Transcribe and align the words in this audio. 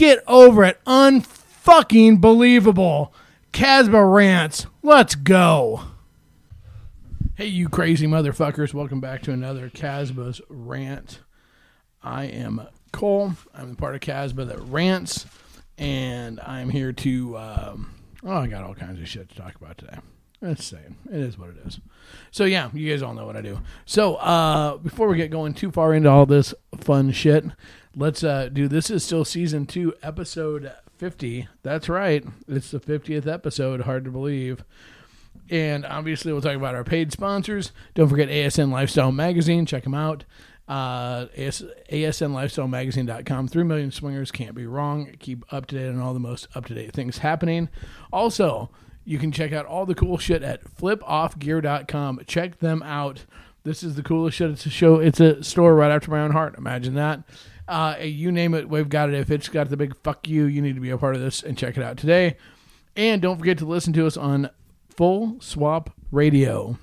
Get 0.00 0.24
over 0.26 0.64
it. 0.64 0.82
Unfucking 0.86 2.22
believable. 2.22 3.12
Casba 3.52 4.10
rants. 4.10 4.64
Let's 4.82 5.14
go. 5.14 5.82
Hey, 7.34 7.48
you 7.48 7.68
crazy 7.68 8.06
motherfuckers. 8.06 8.72
Welcome 8.72 9.02
back 9.02 9.20
to 9.24 9.32
another 9.32 9.68
Casba's 9.68 10.40
rant. 10.48 11.20
I 12.02 12.24
am 12.24 12.66
Cole. 12.92 13.34
I'm 13.54 13.72
the 13.72 13.76
part 13.76 13.94
of 13.94 14.00
Casba 14.00 14.48
that 14.48 14.58
rants, 14.62 15.26
and 15.76 16.40
I'm 16.40 16.70
here 16.70 16.94
to. 16.94 17.36
Um, 17.36 17.94
oh, 18.24 18.38
I 18.38 18.46
got 18.46 18.64
all 18.64 18.74
kinds 18.74 19.02
of 19.02 19.06
shit 19.06 19.28
to 19.28 19.36
talk 19.36 19.54
about 19.56 19.76
today. 19.76 19.98
Let's 20.42 20.64
say 20.64 20.80
it 21.10 21.20
is 21.20 21.38
what 21.38 21.50
it 21.50 21.56
is. 21.66 21.80
So 22.30 22.44
yeah, 22.44 22.70
you 22.72 22.90
guys 22.90 23.02
all 23.02 23.14
know 23.14 23.26
what 23.26 23.36
I 23.36 23.42
do. 23.42 23.60
So 23.84 24.14
uh, 24.16 24.78
before 24.78 25.08
we 25.08 25.16
get 25.16 25.30
going 25.30 25.52
too 25.52 25.70
far 25.70 25.92
into 25.92 26.08
all 26.08 26.26
this 26.26 26.54
fun 26.78 27.12
shit, 27.12 27.44
let's 27.94 28.24
uh, 28.24 28.48
do. 28.48 28.66
This 28.66 28.90
is 28.90 29.04
still 29.04 29.24
season 29.24 29.66
two, 29.66 29.94
episode 30.02 30.72
fifty. 30.96 31.48
That's 31.62 31.88
right. 31.88 32.24
It's 32.48 32.70
the 32.70 32.80
fiftieth 32.80 33.26
episode. 33.26 33.82
Hard 33.82 34.04
to 34.04 34.10
believe. 34.10 34.64
And 35.50 35.84
obviously, 35.84 36.32
we'll 36.32 36.42
talk 36.42 36.56
about 36.56 36.74
our 36.74 36.84
paid 36.84 37.12
sponsors. 37.12 37.72
Don't 37.94 38.08
forget 38.08 38.28
ASN 38.28 38.70
Lifestyle 38.70 39.12
Magazine. 39.12 39.66
Check 39.66 39.84
them 39.84 39.94
out. 39.94 40.24
Uh, 40.68 41.26
AS, 41.36 41.64
ASNLifestyleMagazine.com. 41.90 43.48
Three 43.48 43.64
million 43.64 43.90
swingers 43.90 44.30
can't 44.30 44.54
be 44.54 44.66
wrong. 44.66 45.12
Keep 45.18 45.52
up 45.52 45.66
to 45.66 45.74
date 45.76 45.88
on 45.88 45.98
all 45.98 46.14
the 46.14 46.20
most 46.20 46.46
up 46.54 46.66
to 46.66 46.74
date 46.74 46.92
things 46.92 47.18
happening. 47.18 47.68
Also, 48.12 48.70
you 49.10 49.18
can 49.18 49.32
check 49.32 49.52
out 49.52 49.66
all 49.66 49.86
the 49.86 49.94
cool 49.94 50.18
shit 50.18 50.44
at 50.44 50.62
FlipOffGear.com. 50.76 52.20
Check 52.28 52.60
them 52.60 52.80
out. 52.84 53.24
This 53.64 53.82
is 53.82 53.96
the 53.96 54.04
coolest 54.04 54.36
shit. 54.36 54.52
It's 54.52 54.66
a 54.66 54.70
show. 54.70 55.00
It's 55.00 55.18
a 55.18 55.42
store 55.42 55.74
right 55.74 55.90
after 55.90 56.12
my 56.12 56.20
own 56.20 56.30
heart. 56.30 56.54
Imagine 56.56 56.94
that. 56.94 57.24
Uh, 57.66 57.96
you 58.00 58.30
name 58.30 58.54
it, 58.54 58.68
we've 58.68 58.88
got 58.88 59.08
it. 59.08 59.16
If 59.16 59.32
it's 59.32 59.48
got 59.48 59.68
the 59.68 59.76
big 59.76 59.96
fuck 60.04 60.28
you, 60.28 60.44
you 60.44 60.62
need 60.62 60.76
to 60.76 60.80
be 60.80 60.90
a 60.90 60.96
part 60.96 61.16
of 61.16 61.20
this 61.20 61.42
and 61.42 61.58
check 61.58 61.76
it 61.76 61.82
out 61.82 61.96
today. 61.96 62.36
And 62.94 63.20
don't 63.20 63.36
forget 63.36 63.58
to 63.58 63.66
listen 63.66 63.92
to 63.94 64.06
us 64.06 64.16
on 64.16 64.48
Full 64.90 65.40
Swap 65.40 65.90
Radio. 66.12 66.78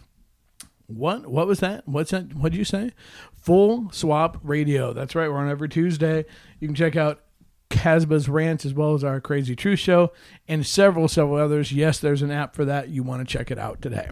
What? 0.87 1.27
What 1.27 1.47
was 1.47 1.61
that? 1.61 1.87
What's 1.87 2.11
that? 2.11 2.33
What 2.33 2.51
did 2.51 2.57
you 2.57 2.65
say? 2.65 2.91
Full 3.35 3.89
Swap 3.93 4.37
Radio. 4.43 4.91
That's 4.91 5.15
right. 5.15 5.29
We're 5.29 5.37
on 5.37 5.49
every 5.49 5.69
Tuesday. 5.69 6.25
You 6.59 6.67
can 6.67 6.75
check 6.75 6.97
out 6.97 7.21
Casba's 7.69 8.29
rants 8.29 8.65
as 8.65 8.73
well 8.73 8.93
as 8.93 9.03
our 9.03 9.19
Crazy 9.19 9.55
Truth 9.55 9.79
Show 9.79 10.11
and 10.47 10.65
several, 10.65 11.07
several 11.07 11.37
others. 11.37 11.71
Yes, 11.71 11.99
there's 11.99 12.21
an 12.21 12.31
app 12.31 12.55
for 12.55 12.65
that. 12.65 12.89
You 12.89 13.03
want 13.03 13.27
to 13.27 13.37
check 13.37 13.51
it 13.51 13.59
out 13.59 13.81
today. 13.81 14.09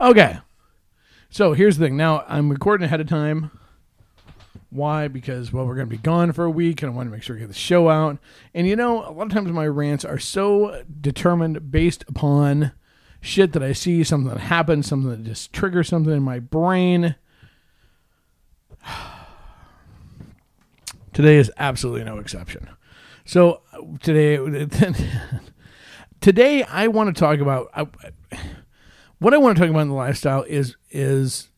Okay. 0.00 0.38
So 1.30 1.52
here's 1.52 1.78
the 1.78 1.86
thing. 1.86 1.96
Now 1.96 2.24
I'm 2.28 2.48
recording 2.48 2.84
ahead 2.84 3.00
of 3.00 3.08
time. 3.08 3.50
Why? 4.70 5.06
Because 5.06 5.52
well, 5.52 5.66
we're 5.66 5.76
going 5.76 5.88
to 5.88 5.96
be 5.96 6.02
gone 6.02 6.32
for 6.32 6.44
a 6.44 6.50
week, 6.50 6.82
and 6.82 6.90
I 6.90 6.94
want 6.94 7.08
to 7.08 7.12
make 7.12 7.22
sure 7.22 7.36
we 7.36 7.40
get 7.40 7.48
the 7.48 7.54
show 7.54 7.88
out. 7.88 8.18
And 8.52 8.66
you 8.66 8.74
know, 8.74 9.08
a 9.08 9.10
lot 9.10 9.26
of 9.26 9.32
times 9.32 9.52
my 9.52 9.68
rants 9.68 10.04
are 10.04 10.18
so 10.18 10.82
determined 11.00 11.70
based 11.70 12.04
upon 12.08 12.72
shit 13.20 13.52
that 13.52 13.62
I 13.62 13.72
see, 13.72 14.02
something 14.02 14.32
that 14.34 14.40
happens, 14.40 14.86
something 14.86 15.10
that 15.10 15.24
just 15.24 15.52
triggers 15.52 15.88
something 15.88 16.12
in 16.12 16.22
my 16.22 16.40
brain. 16.40 17.14
Today 21.14 21.36
is 21.36 21.50
absolutely 21.56 22.04
no 22.04 22.18
exception. 22.18 22.68
So 23.24 23.62
today, 24.02 24.36
today 26.20 26.64
I 26.64 26.88
want 26.88 27.14
to 27.14 27.18
talk 27.18 27.38
about 27.38 27.70
I, 27.72 27.86
what 29.18 29.32
I 29.32 29.38
want 29.38 29.56
to 29.56 29.62
talk 29.62 29.70
about 29.70 29.82
in 29.82 29.88
the 29.88 29.94
lifestyle 29.94 30.42
is 30.42 30.76
is 30.90 31.48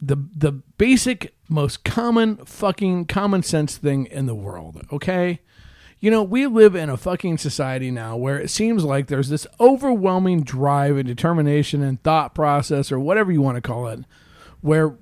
the 0.00 0.16
the 0.34 0.52
basic 0.52 1.34
most 1.48 1.84
common 1.84 2.36
fucking 2.44 3.04
common 3.04 3.42
sense 3.42 3.76
thing 3.76 4.06
in 4.06 4.24
the 4.26 4.34
world. 4.34 4.80
Okay. 4.90 5.40
You 6.00 6.10
know, 6.10 6.22
we 6.22 6.46
live 6.46 6.74
in 6.74 6.90
a 6.90 6.96
fucking 6.96 7.38
society 7.38 7.90
now 7.90 8.16
where 8.16 8.38
it 8.38 8.50
seems 8.50 8.84
like 8.84 9.06
there's 9.06 9.28
this 9.30 9.46
overwhelming 9.58 10.42
drive 10.42 10.96
and 10.96 11.06
determination 11.06 11.82
and 11.82 12.02
thought 12.02 12.34
process, 12.34 12.92
or 12.92 12.98
whatever 12.98 13.32
you 13.32 13.40
want 13.40 13.56
to 13.56 13.62
call 13.62 13.88
it, 13.88 14.00
where 14.60 14.98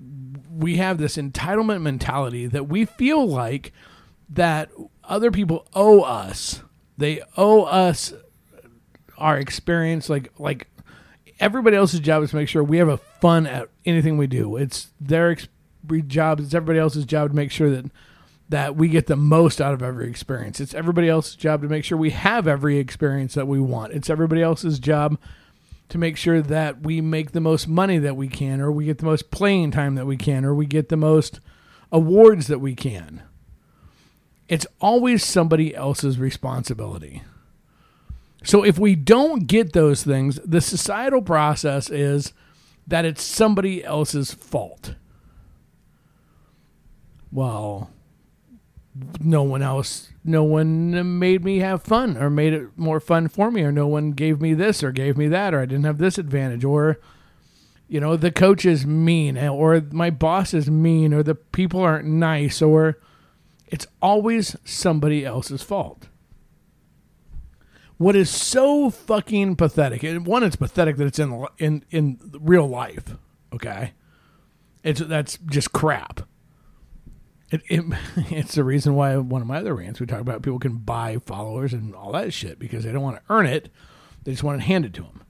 we 0.57 0.77
have 0.77 0.99
this 0.99 1.17
entitlement 1.17 1.83
mentality 1.83 2.47
that 2.47 2.69
we 2.69 2.85
feel 2.85 3.27
like 3.27 3.73
that 4.29 4.71
other 5.05 5.31
people 5.31 5.67
owe 5.75 6.01
us. 6.03 6.63
They 6.99 7.23
owe 7.37 7.65
us 7.65 8.13
our 9.19 9.39
experience. 9.39 10.09
Like 10.09 10.33
like 10.39 10.69
everybody 11.41 11.77
else's 11.77 12.01
job 12.01 12.23
is 12.23 12.31
to 12.31 12.37
make 12.37 12.49
sure 12.49 12.63
we 12.63 12.79
have 12.79 12.89
a 12.89 12.99
fun 12.99 13.47
at 13.47 13.69
anything 13.85 14.17
we 14.17 14.27
do. 14.27 14.57
It's 14.57 14.93
their 15.01 15.31
ex- 15.31 15.49
job. 16.07 16.41
It's 16.41 16.55
everybody 16.55 16.79
else's 16.79 17.05
job 17.05 17.31
to 17.31 17.37
make 17.37 17.51
sure 17.51 17.71
that 17.71 17.91
that 18.49 18.77
we 18.77 18.89
get 18.89 19.07
the 19.07 19.17
most 19.17 19.61
out 19.61 19.73
of 19.73 19.83
every 19.83 20.11
experience. 20.11 20.61
It's 20.61 20.75
everybody 20.75 21.09
else's 21.09 21.37
job 21.37 21.63
to 21.63 21.69
make 21.69 21.85
sure 21.85 21.97
we 21.97 22.11
have 22.11 22.47
every 22.47 22.79
experience 22.79 23.33
that 23.35 23.49
we 23.49 23.59
want. 23.59 23.95
It's 23.95 24.11
everybody 24.11 24.43
else's 24.43 24.79
job 24.79 25.19
to 25.93 25.99
make 25.99 26.17
sure 26.17 26.41
that 26.41 26.81
we 26.81 27.03
make 27.03 27.33
the 27.33 27.41
most 27.41 27.69
money 27.69 27.99
that 27.99 28.17
we 28.17 28.27
can, 28.27 28.63
or 28.63 28.73
we 28.73 28.87
get 28.87 28.97
the 28.97 29.05
most 29.05 29.31
playing 29.31 29.71
time 29.71 29.95
that 29.95 30.07
we 30.07 30.17
can, 30.17 30.43
or 30.43 30.55
we 30.55 30.65
get 30.65 30.89
the 30.89 30.97
most 30.97 31.39
awards 31.93 32.47
that 32.47 32.61
we 32.61 32.75
can. 32.75 33.23
It's 34.49 34.67
always 34.81 35.23
somebody 35.23 35.75
else's 35.75 36.19
responsibility. 36.19 37.23
So 38.43 38.65
if 38.65 38.79
we 38.79 38.95
don't 38.95 39.47
get 39.47 39.75
those 39.75 40.03
things, 40.03 40.41
the 40.47 40.63
societal 40.63 41.21
process 41.21 41.91
is 41.91 42.33
that 42.87 43.05
it's 43.05 43.23
somebody 43.23 43.85
else's 43.85 44.33
fault. 44.33 44.95
Well, 47.31 47.91
no 49.21 49.43
one 49.43 49.63
else 49.63 50.11
no 50.23 50.43
one 50.45 51.19
made 51.19 51.43
me 51.43 51.59
have 51.59 51.83
fun 51.83 52.17
or 52.17 52.29
made 52.29 52.53
it 52.53 52.69
more 52.77 53.01
fun 53.01 53.27
for 53.27 53.51
me 53.51 53.63
or 53.63 53.73
no 53.73 53.87
one 53.87 54.11
gave 54.13 54.41
me 54.41 54.53
this 54.53 54.83
or 54.83 54.93
gave 54.93 55.17
me 55.17 55.29
that 55.29 55.55
or 55.55 55.61
I 55.61 55.67
didn't 55.67 55.85
have 55.85 55.99
this 55.99 56.19
advantage 56.19 56.65
or 56.65 57.01
you 57.89 58.01
know 58.01 58.17
the 58.17 58.31
coach 58.31 58.67
is 58.67 58.87
mean 58.87 59.39
or 59.39 59.81
my 59.91 60.11
boss 60.11 60.53
is 60.53 60.71
mean 60.71 61.15
or 61.15 61.23
the 61.23 61.35
people 61.35 61.81
aren't 61.81 62.07
nice 62.07 62.61
or 62.61 62.99
it's 63.73 63.87
always 64.03 64.55
somebody 64.65 65.25
else's 65.25 65.63
fault. 65.63 66.09
What 67.97 68.15
is 68.15 68.29
so 68.29 68.91
fucking 68.91 69.57
pathetic? 69.57 70.03
And 70.03 70.27
one, 70.27 70.43
it's 70.45 70.57
pathetic 70.57 70.97
that 70.97 71.07
it's 71.07 71.19
in 71.19 71.47
in 71.59 71.85
in 71.91 72.19
real 72.39 72.67
life. 72.69 73.17
Okay, 73.53 73.93
it's 74.85 75.01
that's 75.01 75.39
just 75.47 75.73
crap. 75.73 76.21
It, 77.53 77.63
it, 77.69 77.85
it's 78.33 78.55
the 78.55 78.65
reason 78.65 78.95
why 78.95 79.17
one 79.19 79.43
of 79.43 79.47
my 79.47 79.59
other 79.59 79.75
rants 79.75 80.01
we 80.01 80.07
talk 80.07 80.21
about 80.21 80.43
people 80.43 80.59
can 80.59 80.79
buy 80.79 81.19
followers 81.19 81.73
and 81.73 81.95
all 81.95 82.11
that 82.13 82.33
shit 82.33 82.59
because 82.59 82.83
they 82.83 82.91
don't 82.91 83.03
want 83.03 83.17
to 83.17 83.23
earn 83.33 83.47
it; 83.47 83.69
they 84.25 84.33
just 84.33 84.43
want 84.43 84.61
it 84.61 84.65
handed 84.65 84.95
to 84.95 85.03
them. 85.03 85.23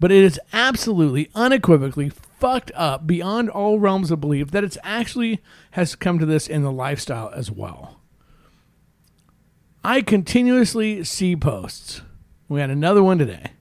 But 0.00 0.10
it 0.10 0.24
is 0.24 0.40
absolutely, 0.52 1.30
unequivocally 1.34 2.08
fucked 2.08 2.72
up 2.74 3.06
beyond 3.06 3.50
all 3.50 3.78
realms 3.78 4.10
of 4.10 4.20
belief 4.20 4.50
that 4.50 4.64
it's 4.64 4.78
actually 4.82 5.40
has 5.72 5.94
come 5.94 6.18
to 6.18 6.26
this 6.26 6.48
in 6.48 6.62
the 6.62 6.72
lifestyle 6.72 7.30
as 7.34 7.50
well. 7.50 8.00
I 9.84 10.02
continuously 10.02 11.04
see 11.04 11.36
posts. 11.36 12.02
We 12.48 12.60
had 12.60 12.70
another 12.70 13.02
one 13.02 13.18
today. 13.18 13.52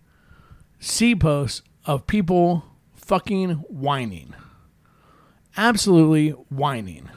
See 0.79 1.13
posts 1.13 1.61
of 1.85 2.07
people 2.07 2.63
fucking 2.95 3.51
whining. 3.67 4.33
Absolutely 5.57 6.29
whining 6.29 7.09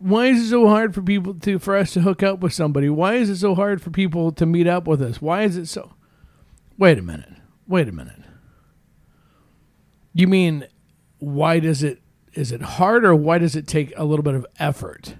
why 0.00 0.26
is 0.26 0.40
it 0.40 0.48
so 0.48 0.66
hard 0.66 0.94
for 0.94 1.02
people 1.02 1.34
to 1.34 1.58
for 1.58 1.76
us 1.76 1.92
to 1.92 2.00
hook 2.00 2.22
up 2.22 2.40
with 2.40 2.52
somebody? 2.52 2.88
Why 2.88 3.14
is 3.14 3.30
it 3.30 3.36
so 3.36 3.54
hard 3.54 3.80
for 3.80 3.90
people 3.90 4.32
to 4.32 4.46
meet 4.46 4.66
up 4.66 4.86
with 4.86 5.00
us? 5.00 5.20
Why 5.22 5.42
is 5.42 5.56
it 5.56 5.66
so 5.66 5.92
Wait 6.80 6.98
a 6.98 7.02
minute. 7.02 7.28
Wait 7.68 7.86
a 7.88 7.92
minute. 7.92 8.22
You 10.14 10.26
mean 10.26 10.66
why 11.18 11.60
does 11.60 11.82
it 11.82 12.00
is 12.32 12.50
it 12.50 12.62
hard 12.62 13.04
or 13.04 13.14
why 13.14 13.36
does 13.36 13.54
it 13.54 13.66
take 13.66 13.92
a 13.98 14.04
little 14.04 14.22
bit 14.22 14.34
of 14.34 14.46
effort? 14.58 15.16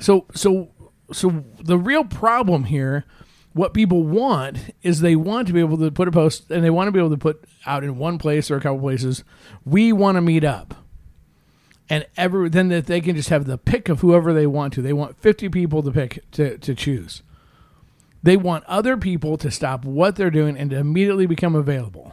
So 0.00 0.26
so 0.34 0.72
so 1.12 1.44
the 1.62 1.78
real 1.78 2.02
problem 2.02 2.64
here 2.64 3.04
what 3.52 3.72
people 3.72 4.02
want 4.02 4.58
is 4.82 5.00
they 5.00 5.14
want 5.14 5.46
to 5.46 5.54
be 5.54 5.60
able 5.60 5.78
to 5.78 5.92
put 5.92 6.08
a 6.08 6.12
post 6.12 6.50
and 6.50 6.64
they 6.64 6.70
want 6.70 6.88
to 6.88 6.92
be 6.92 6.98
able 6.98 7.10
to 7.10 7.16
put 7.16 7.44
out 7.64 7.84
in 7.84 7.96
one 7.96 8.18
place 8.18 8.50
or 8.50 8.56
a 8.56 8.60
couple 8.60 8.80
places 8.80 9.22
we 9.64 9.92
want 9.92 10.16
to 10.16 10.20
meet 10.20 10.42
up 10.42 10.83
and 11.88 12.06
every 12.16 12.48
then 12.48 12.68
that 12.68 12.86
they 12.86 13.00
can 13.00 13.16
just 13.16 13.28
have 13.28 13.44
the 13.44 13.58
pick 13.58 13.88
of 13.88 14.00
whoever 14.00 14.32
they 14.32 14.46
want 14.46 14.72
to. 14.74 14.82
They 14.82 14.92
want 14.92 15.18
50 15.18 15.48
people 15.50 15.82
to 15.82 15.90
pick 15.90 16.24
to, 16.32 16.58
to 16.58 16.74
choose. 16.74 17.22
They 18.22 18.36
want 18.36 18.64
other 18.64 18.96
people 18.96 19.36
to 19.36 19.50
stop 19.50 19.84
what 19.84 20.16
they're 20.16 20.30
doing 20.30 20.56
and 20.56 20.70
to 20.70 20.78
immediately 20.78 21.26
become 21.26 21.54
available. 21.54 22.12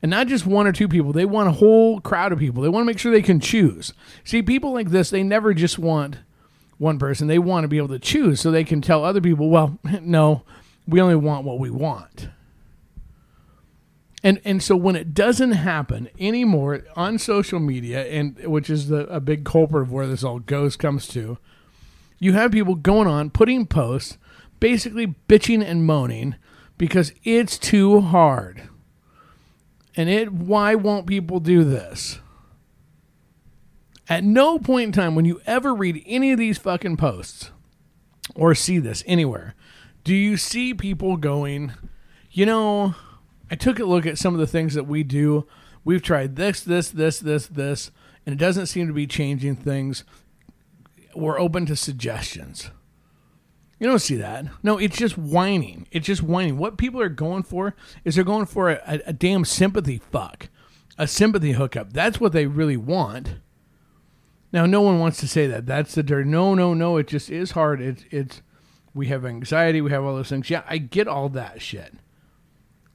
And 0.00 0.10
not 0.10 0.28
just 0.28 0.46
one 0.46 0.66
or 0.66 0.72
two 0.72 0.88
people, 0.88 1.12
they 1.12 1.24
want 1.24 1.48
a 1.48 1.52
whole 1.52 2.00
crowd 2.00 2.32
of 2.32 2.38
people. 2.38 2.62
They 2.62 2.68
want 2.68 2.82
to 2.82 2.86
make 2.86 2.98
sure 2.98 3.12
they 3.12 3.22
can 3.22 3.40
choose. 3.40 3.92
See, 4.24 4.42
people 4.42 4.72
like 4.72 4.90
this, 4.90 5.10
they 5.10 5.22
never 5.22 5.54
just 5.54 5.78
want 5.78 6.18
one 6.78 6.98
person. 6.98 7.28
They 7.28 7.38
want 7.38 7.64
to 7.64 7.68
be 7.68 7.78
able 7.78 7.88
to 7.88 7.98
choose 7.98 8.40
so 8.40 8.50
they 8.50 8.64
can 8.64 8.80
tell 8.80 9.04
other 9.04 9.20
people, 9.20 9.48
well, 9.48 9.78
no, 10.00 10.42
we 10.86 11.00
only 11.00 11.16
want 11.16 11.44
what 11.44 11.58
we 11.58 11.70
want. 11.70 12.28
And 14.22 14.40
and 14.44 14.62
so 14.62 14.76
when 14.76 14.94
it 14.94 15.14
doesn't 15.14 15.52
happen 15.52 16.08
anymore 16.18 16.84
on 16.94 17.18
social 17.18 17.58
media, 17.58 18.06
and 18.06 18.38
which 18.46 18.70
is 18.70 18.88
the 18.88 19.06
a 19.08 19.20
big 19.20 19.44
culprit 19.44 19.82
of 19.82 19.92
where 19.92 20.06
this 20.06 20.22
all 20.22 20.38
goes 20.38 20.76
comes 20.76 21.08
to, 21.08 21.38
you 22.18 22.32
have 22.34 22.52
people 22.52 22.76
going 22.76 23.08
on 23.08 23.30
putting 23.30 23.66
posts, 23.66 24.18
basically 24.60 25.16
bitching 25.28 25.64
and 25.64 25.84
moaning 25.84 26.36
because 26.78 27.12
it's 27.24 27.58
too 27.58 28.00
hard. 28.00 28.62
And 29.96 30.08
it 30.08 30.32
why 30.32 30.76
won't 30.76 31.06
people 31.06 31.40
do 31.40 31.64
this? 31.64 32.20
At 34.08 34.24
no 34.24 34.58
point 34.58 34.84
in 34.84 34.92
time 34.92 35.14
when 35.14 35.24
you 35.24 35.40
ever 35.46 35.74
read 35.74 36.02
any 36.06 36.32
of 36.32 36.38
these 36.38 36.58
fucking 36.58 36.96
posts 36.96 37.50
or 38.34 38.54
see 38.54 38.78
this 38.78 39.02
anywhere, 39.06 39.54
do 40.04 40.14
you 40.14 40.36
see 40.36 40.74
people 40.74 41.16
going, 41.16 41.72
you 42.30 42.46
know, 42.46 42.94
I 43.52 43.54
took 43.54 43.78
a 43.78 43.84
look 43.84 44.06
at 44.06 44.16
some 44.16 44.32
of 44.32 44.40
the 44.40 44.46
things 44.46 44.72
that 44.72 44.86
we 44.86 45.02
do. 45.02 45.46
We've 45.84 46.00
tried 46.00 46.36
this, 46.36 46.62
this, 46.62 46.88
this, 46.88 47.18
this, 47.18 47.46
this, 47.48 47.90
and 48.24 48.32
it 48.32 48.38
doesn't 48.38 48.64
seem 48.64 48.86
to 48.86 48.94
be 48.94 49.06
changing 49.06 49.56
things. 49.56 50.04
We're 51.14 51.38
open 51.38 51.66
to 51.66 51.76
suggestions. 51.76 52.70
You 53.78 53.88
don't 53.88 53.98
see 53.98 54.16
that. 54.16 54.46
No, 54.62 54.78
it's 54.78 54.96
just 54.96 55.18
whining. 55.18 55.86
It's 55.90 56.06
just 56.06 56.22
whining. 56.22 56.56
What 56.56 56.78
people 56.78 56.98
are 57.02 57.10
going 57.10 57.42
for 57.42 57.74
is 58.06 58.14
they're 58.14 58.24
going 58.24 58.46
for 58.46 58.70
a, 58.70 58.80
a, 58.86 59.00
a 59.08 59.12
damn 59.12 59.44
sympathy 59.44 59.98
fuck, 59.98 60.48
a 60.96 61.06
sympathy 61.06 61.52
hookup. 61.52 61.92
That's 61.92 62.18
what 62.18 62.32
they 62.32 62.46
really 62.46 62.78
want. 62.78 63.34
Now, 64.50 64.64
no 64.64 64.80
one 64.80 64.98
wants 64.98 65.20
to 65.20 65.28
say 65.28 65.46
that. 65.48 65.66
That's 65.66 65.94
the 65.94 66.02
dirt. 66.02 66.26
No, 66.26 66.54
no, 66.54 66.72
no. 66.72 66.96
It 66.96 67.06
just 67.06 67.28
is 67.28 67.50
hard. 67.50 67.82
It's 67.82 68.04
it's. 68.10 68.40
We 68.94 69.08
have 69.08 69.26
anxiety. 69.26 69.82
We 69.82 69.90
have 69.90 70.04
all 70.04 70.16
those 70.16 70.30
things. 70.30 70.48
Yeah, 70.48 70.62
I 70.66 70.78
get 70.78 71.06
all 71.06 71.28
that 71.30 71.60
shit. 71.60 71.92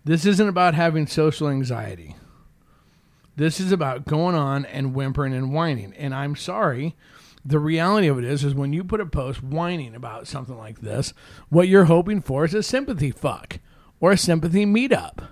This 0.08 0.26
isn't 0.26 0.48
about 0.48 0.74
having 0.74 1.06
social 1.06 1.50
anxiety. 1.50 2.16
This 3.36 3.60
is 3.60 3.74
about 3.74 4.06
going 4.06 4.36
on 4.36 4.64
and 4.66 4.96
whimpering 4.96 5.34
and 5.34 5.54
whining. 5.54 5.94
And 5.98 6.16
I'm 6.16 6.38
sorry. 6.38 6.96
The 7.44 7.60
reality 7.60 8.08
of 8.08 8.18
it 8.18 8.24
is, 8.24 8.46
is 8.46 8.56
when 8.56 8.72
you 8.72 8.86
put 8.86 9.02
a 9.02 9.06
post 9.06 9.44
whining 9.44 9.96
about 9.96 10.26
something 10.26 10.58
like 10.58 10.80
this, 10.80 11.14
what 11.50 11.68
you're 11.68 11.86
hoping 11.86 12.22
for 12.22 12.46
is 12.46 12.54
a 12.54 12.64
sympathy 12.64 13.12
fuck 13.12 13.60
or 14.00 14.14
a 14.14 14.18
sympathy 14.18 14.66
meetup. 14.66 15.28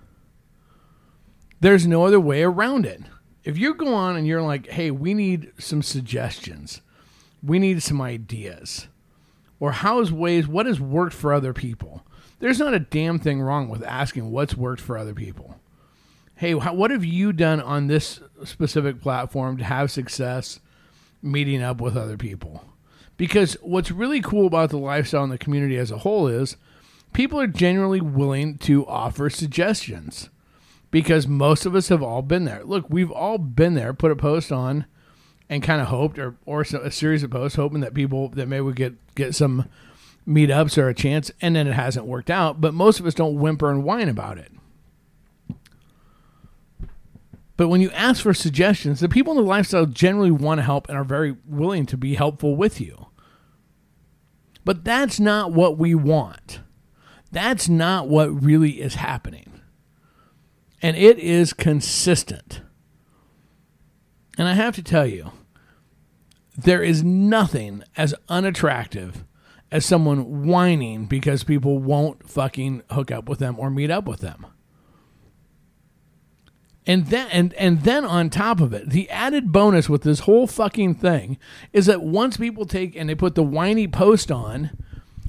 There's 1.62 1.88
no 1.88 2.06
other 2.06 2.20
way 2.20 2.44
around 2.44 2.86
it. 2.86 3.04
If 3.46 3.58
you 3.58 3.76
go 3.76 3.94
on 3.94 4.18
and 4.18 4.28
you're 4.28 4.42
like, 4.42 4.68
hey, 4.68 4.92
we 4.92 5.14
need 5.14 5.54
some 5.58 5.82
suggestions, 5.82 6.82
we 7.42 7.60
need 7.60 7.82
some 7.82 8.02
ideas, 8.02 8.88
or 9.58 9.72
how's 9.72 10.12
ways, 10.12 10.50
what 10.50 10.66
has 10.66 10.82
worked 10.82 11.14
for 11.14 11.32
other 11.32 11.54
people? 11.54 12.06
There's 12.46 12.60
not 12.60 12.76
a 12.76 12.80
damn 12.80 13.18
thing 13.18 13.42
wrong 13.42 13.70
with 13.70 13.84
asking 13.84 14.30
what's 14.30 14.56
worked 14.56 14.80
for 14.80 15.00
other 15.00 15.16
people. 15.16 15.60
Hey, 16.36 16.56
how, 16.56 16.76
what 16.76 16.92
have 16.92 17.04
you 17.04 17.34
done 17.34 17.60
on 17.60 17.88
this 17.88 18.20
specific 18.44 19.02
platform 19.02 19.58
to 19.58 19.64
have 19.64 19.90
success 19.90 20.60
meeting 21.24 21.64
up 21.64 21.82
with 21.82 21.98
other 21.98 22.18
people? 22.18 22.64
Because 23.18 23.58
what's 23.64 23.90
really 23.90 24.22
cool 24.22 24.46
about 24.46 24.70
the 24.70 24.78
lifestyle 24.78 25.24
and 25.24 25.32
the 25.32 25.40
community 25.40 25.76
as 25.76 25.90
a 25.90 25.98
whole 25.98 26.28
is 26.28 26.56
people 27.14 27.40
are 27.40 27.48
genuinely 27.48 28.00
willing 28.00 28.60
to 28.60 28.86
offer 28.86 29.28
suggestions 29.32 30.30
because 30.92 31.28
most 31.28 31.66
of 31.66 31.74
us 31.74 31.90
have 31.90 32.04
all 32.04 32.22
been 32.22 32.46
there. 32.46 32.64
Look, 32.64 32.92
we've 32.92 33.12
all 33.12 33.40
been 33.40 33.74
there, 33.74 33.92
put 33.92 34.12
a 34.12 34.16
post 34.16 34.52
on 34.52 34.86
and 35.50 35.64
kind 35.64 35.82
of 35.82 35.88
hoped 35.88 36.20
or, 36.20 36.36
or 36.46 36.62
a 36.62 36.92
series 36.92 37.24
of 37.24 37.32
posts 37.32 37.56
hoping 37.56 37.82
that 37.82 37.96
people 37.96 38.30
that 38.30 38.48
maybe 38.48 38.62
would 38.62 38.76
get, 38.76 39.16
get 39.16 39.34
some 39.34 39.68
meetups 40.28 40.78
are 40.78 40.90
a 40.90 40.94
chance, 40.94 41.32
and 41.42 41.56
then 41.56 41.68
it 41.68 41.74
hasn't 41.74 42.06
worked 42.06 42.30
out. 42.30 42.60
But 42.62 42.74
most 42.74 43.00
of 43.00 43.06
us 43.06 43.14
don't 43.14 43.40
whimper 43.40 43.70
and 43.70 43.84
whine 43.84 44.10
about 44.10 44.38
it. 44.38 44.52
But 47.58 47.70
when 47.70 47.82
you 47.82 47.92
ask 47.92 48.22
for 48.22 48.34
suggestions, 48.34 49.00
the 49.00 49.10
people 49.10 49.32
in 49.32 49.38
the 49.38 49.50
lifestyle 49.50 49.86
generally 49.86 50.32
want 50.32 50.60
to 50.60 50.64
help 50.64 50.90
and 50.90 50.98
are 50.98 51.06
very 51.06 51.38
willing 51.48 51.86
to 51.86 51.98
be 51.98 52.16
helpful 52.16 52.56
with 52.56 52.82
you. 52.82 53.08
But 54.66 54.84
that's 54.84 55.20
not 55.20 55.54
what 55.54 55.78
we 55.78 55.96
want. 55.96 56.60
That's 57.32 57.70
not 57.70 58.10
what 58.10 58.44
really 58.44 58.82
is 58.82 58.96
happening. 58.96 59.62
And 60.82 60.98
it 60.98 61.18
is 61.20 61.54
consistent. 61.54 62.62
And 64.38 64.48
I 64.48 64.54
have 64.54 64.76
to 64.76 64.84
tell 64.84 65.06
you, 65.06 65.32
there 66.58 66.84
is 66.84 67.04
nothing 67.04 67.84
as 67.96 68.16
unattractive 68.28 69.24
as 69.72 69.86
someone 69.86 70.46
whining 70.46 71.06
because 71.06 71.44
people 71.44 71.80
won't 71.80 72.30
fucking 72.30 72.84
hook 72.92 73.12
up 73.12 73.28
with 73.28 73.40
them 73.40 73.60
or 73.60 73.70
meet 73.70 73.92
up 73.92 74.06
with 74.06 74.22
them. 74.22 74.46
And 76.88 77.08
then 77.08 77.28
and, 77.32 77.54
and 77.56 77.82
then 77.82 78.06
on 78.06 78.30
top 78.30 78.62
of 78.62 78.72
it, 78.74 78.90
the 78.90 79.10
added 79.10 79.52
bonus 79.52 79.90
with 79.90 80.04
this 80.04 80.20
whole 80.20 80.46
fucking 80.46 80.96
thing 80.96 81.38
is 81.74 81.88
that 81.88 82.04
once 82.04 82.38
people 82.38 82.66
take 82.66 82.96
and 82.96 83.10
they 83.10 83.16
put 83.16 83.34
the 83.34 83.44
whiny 83.44 83.88
post 83.88 84.32
on, 84.32 84.72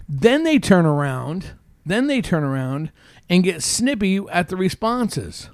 then 0.08 0.44
they 0.44 0.58
turn 0.58 0.84
around, 0.84 1.52
then 1.84 2.08
they 2.08 2.20
turn 2.20 2.44
around 2.44 2.92
and 3.30 3.42
get 3.42 3.62
snippy 3.62 4.20
at 4.30 4.48
the 4.48 4.56
responses. 4.56 5.48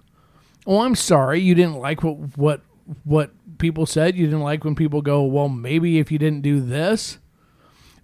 Oh, 0.67 0.81
I'm 0.81 0.97
sorry, 0.97 1.41
you 1.41 1.55
didn't 1.55 1.77
like 1.77 2.03
what 2.03 2.37
what 2.37 2.63
what 3.05 3.31
people 3.59 3.87
said. 3.87 4.17
You 4.17 4.27
didn't 4.27 4.41
like 4.41 4.65
when 4.65 4.75
people 4.75 5.03
go, 5.03 5.23
"Well, 5.23 5.49
maybe 5.49 5.99
if 5.99 6.11
you 6.11 6.19
didn't 6.19 6.43
do 6.43 6.61
this." 6.61 7.19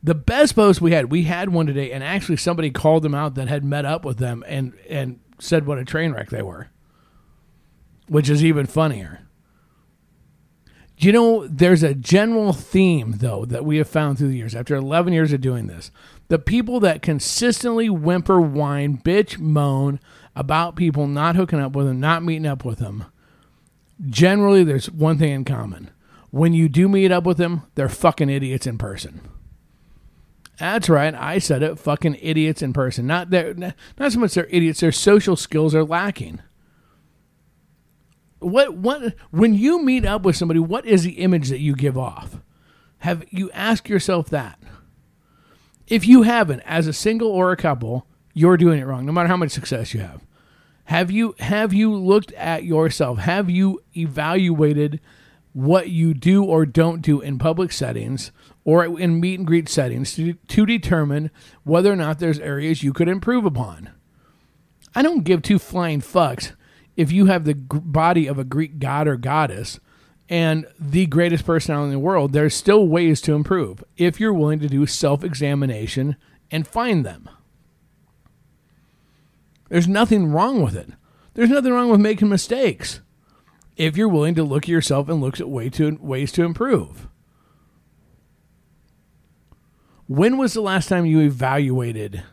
The 0.02 0.14
best 0.14 0.54
post 0.54 0.80
we 0.80 0.92
had, 0.92 1.10
we 1.10 1.24
had 1.24 1.48
one 1.50 1.66
today, 1.66 1.90
and 1.92 2.04
actually 2.04 2.36
somebody 2.36 2.70
called 2.70 3.02
them 3.02 3.14
out 3.14 3.34
that 3.34 3.48
had 3.48 3.64
met 3.64 3.84
up 3.84 4.04
with 4.04 4.18
them 4.18 4.44
and 4.46 4.74
and 4.88 5.20
said 5.40 5.66
what 5.66 5.78
a 5.78 5.84
train 5.84 6.12
wreck 6.12 6.30
they 6.30 6.42
were, 6.42 6.68
which 8.06 8.30
is 8.30 8.44
even 8.44 8.66
funnier. 8.66 9.28
You 11.00 11.12
know, 11.12 11.46
there's 11.46 11.84
a 11.84 11.94
general 11.94 12.52
theme 12.52 13.14
though 13.18 13.44
that 13.44 13.64
we 13.64 13.76
have 13.78 13.88
found 13.88 14.18
through 14.18 14.28
the 14.28 14.36
years. 14.36 14.54
After 14.54 14.74
11 14.74 15.12
years 15.12 15.32
of 15.32 15.40
doing 15.40 15.68
this, 15.68 15.92
the 16.26 16.40
people 16.40 16.80
that 16.80 17.02
consistently 17.02 17.88
whimper, 17.88 18.40
whine, 18.40 18.98
bitch, 18.98 19.38
moan 19.38 20.00
about 20.34 20.76
people 20.76 21.06
not 21.06 21.36
hooking 21.36 21.60
up 21.60 21.74
with 21.74 21.86
them, 21.86 22.00
not 22.00 22.24
meeting 22.24 22.46
up 22.46 22.64
with 22.64 22.78
them. 22.78 23.04
Generally, 24.08 24.64
there's 24.64 24.90
one 24.90 25.18
thing 25.18 25.32
in 25.32 25.44
common. 25.44 25.90
When 26.30 26.52
you 26.52 26.68
do 26.68 26.88
meet 26.88 27.10
up 27.10 27.24
with 27.24 27.38
them, 27.38 27.62
they're 27.74 27.88
fucking 27.88 28.28
idiots 28.28 28.66
in 28.66 28.76
person. 28.78 29.20
That's 30.58 30.88
right. 30.88 31.14
I 31.14 31.38
said 31.38 31.62
it. 31.62 31.78
Fucking 31.78 32.16
idiots 32.20 32.62
in 32.62 32.72
person. 32.72 33.06
Not 33.06 33.30
their, 33.30 33.54
not 33.54 34.12
so 34.12 34.18
much 34.18 34.34
they're 34.34 34.46
idiots. 34.46 34.80
Their 34.80 34.92
social 34.92 35.36
skills 35.36 35.74
are 35.74 35.84
lacking. 35.84 36.40
What 38.40 38.74
what 38.74 39.14
when 39.30 39.54
you 39.54 39.82
meet 39.82 40.04
up 40.04 40.22
with 40.22 40.36
somebody, 40.36 40.60
what 40.60 40.86
is 40.86 41.02
the 41.02 41.18
image 41.18 41.48
that 41.48 41.60
you 41.60 41.74
give 41.74 41.98
off? 41.98 42.40
Have 42.98 43.24
you 43.30 43.50
asked 43.52 43.88
yourself 43.88 44.30
that? 44.30 44.58
If 45.86 46.06
you 46.06 46.22
haven't, 46.22 46.60
as 46.60 46.86
a 46.86 46.92
single 46.92 47.28
or 47.28 47.50
a 47.50 47.56
couple, 47.56 48.06
you're 48.34 48.56
doing 48.56 48.80
it 48.80 48.86
wrong. 48.86 49.06
No 49.06 49.12
matter 49.12 49.28
how 49.28 49.36
much 49.36 49.50
success 49.50 49.94
you 49.94 50.00
have. 50.00 50.24
Have 50.84 51.10
you 51.10 51.34
have 51.38 51.72
you 51.72 51.94
looked 51.94 52.32
at 52.32 52.64
yourself? 52.64 53.18
Have 53.18 53.50
you 53.50 53.82
evaluated 53.96 55.00
what 55.52 55.90
you 55.90 56.14
do 56.14 56.44
or 56.44 56.64
don't 56.64 57.02
do 57.02 57.20
in 57.20 57.38
public 57.38 57.72
settings 57.72 58.30
or 58.68 58.84
in 58.84 59.18
meet 59.18 59.38
and 59.38 59.46
greet 59.46 59.66
settings 59.66 60.14
to, 60.14 60.34
to 60.34 60.66
determine 60.66 61.30
whether 61.64 61.90
or 61.90 61.96
not 61.96 62.18
there's 62.18 62.38
areas 62.38 62.82
you 62.82 62.92
could 62.92 63.08
improve 63.08 63.46
upon. 63.46 63.88
I 64.94 65.00
don't 65.00 65.24
give 65.24 65.40
two 65.40 65.58
flying 65.58 66.02
fucks 66.02 66.52
if 66.94 67.10
you 67.10 67.24
have 67.26 67.46
the 67.46 67.54
body 67.54 68.26
of 68.26 68.38
a 68.38 68.44
Greek 68.44 68.78
god 68.78 69.08
or 69.08 69.16
goddess 69.16 69.80
and 70.28 70.66
the 70.78 71.06
greatest 71.06 71.46
personality 71.46 71.86
in 71.86 71.92
the 71.92 71.98
world. 71.98 72.34
There's 72.34 72.52
still 72.52 72.86
ways 72.86 73.22
to 73.22 73.32
improve 73.32 73.82
if 73.96 74.20
you're 74.20 74.34
willing 74.34 74.58
to 74.58 74.68
do 74.68 74.84
self 74.84 75.24
examination 75.24 76.16
and 76.50 76.68
find 76.68 77.06
them. 77.06 77.26
There's 79.70 79.88
nothing 79.88 80.30
wrong 80.30 80.62
with 80.62 80.76
it. 80.76 80.90
There's 81.32 81.48
nothing 81.48 81.72
wrong 81.72 81.88
with 81.88 82.00
making 82.00 82.28
mistakes 82.28 83.00
if 83.78 83.96
you're 83.96 84.10
willing 84.10 84.34
to 84.34 84.42
look 84.42 84.64
at 84.64 84.68
yourself 84.68 85.08
and 85.08 85.22
look 85.22 85.40
at 85.40 85.48
way 85.48 85.70
to, 85.70 85.96
ways 86.02 86.32
to 86.32 86.44
improve. 86.44 87.08
When 90.08 90.36
was 90.36 90.54
the 90.54 90.60
last 90.60 90.88
time 90.88 91.06
you 91.06 91.20
evaluated 91.20 92.24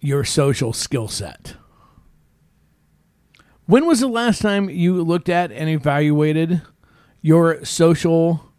your 0.00 0.24
social 0.24 0.74
skill 0.74 1.08
set? 1.08 1.54
When 3.64 3.86
was 3.86 4.00
the 4.00 4.08
last 4.08 4.42
time 4.42 4.68
you 4.68 5.02
looked 5.02 5.30
at 5.30 5.50
and 5.50 5.70
evaluated 5.70 6.60
your 7.22 7.64
social 7.64 8.52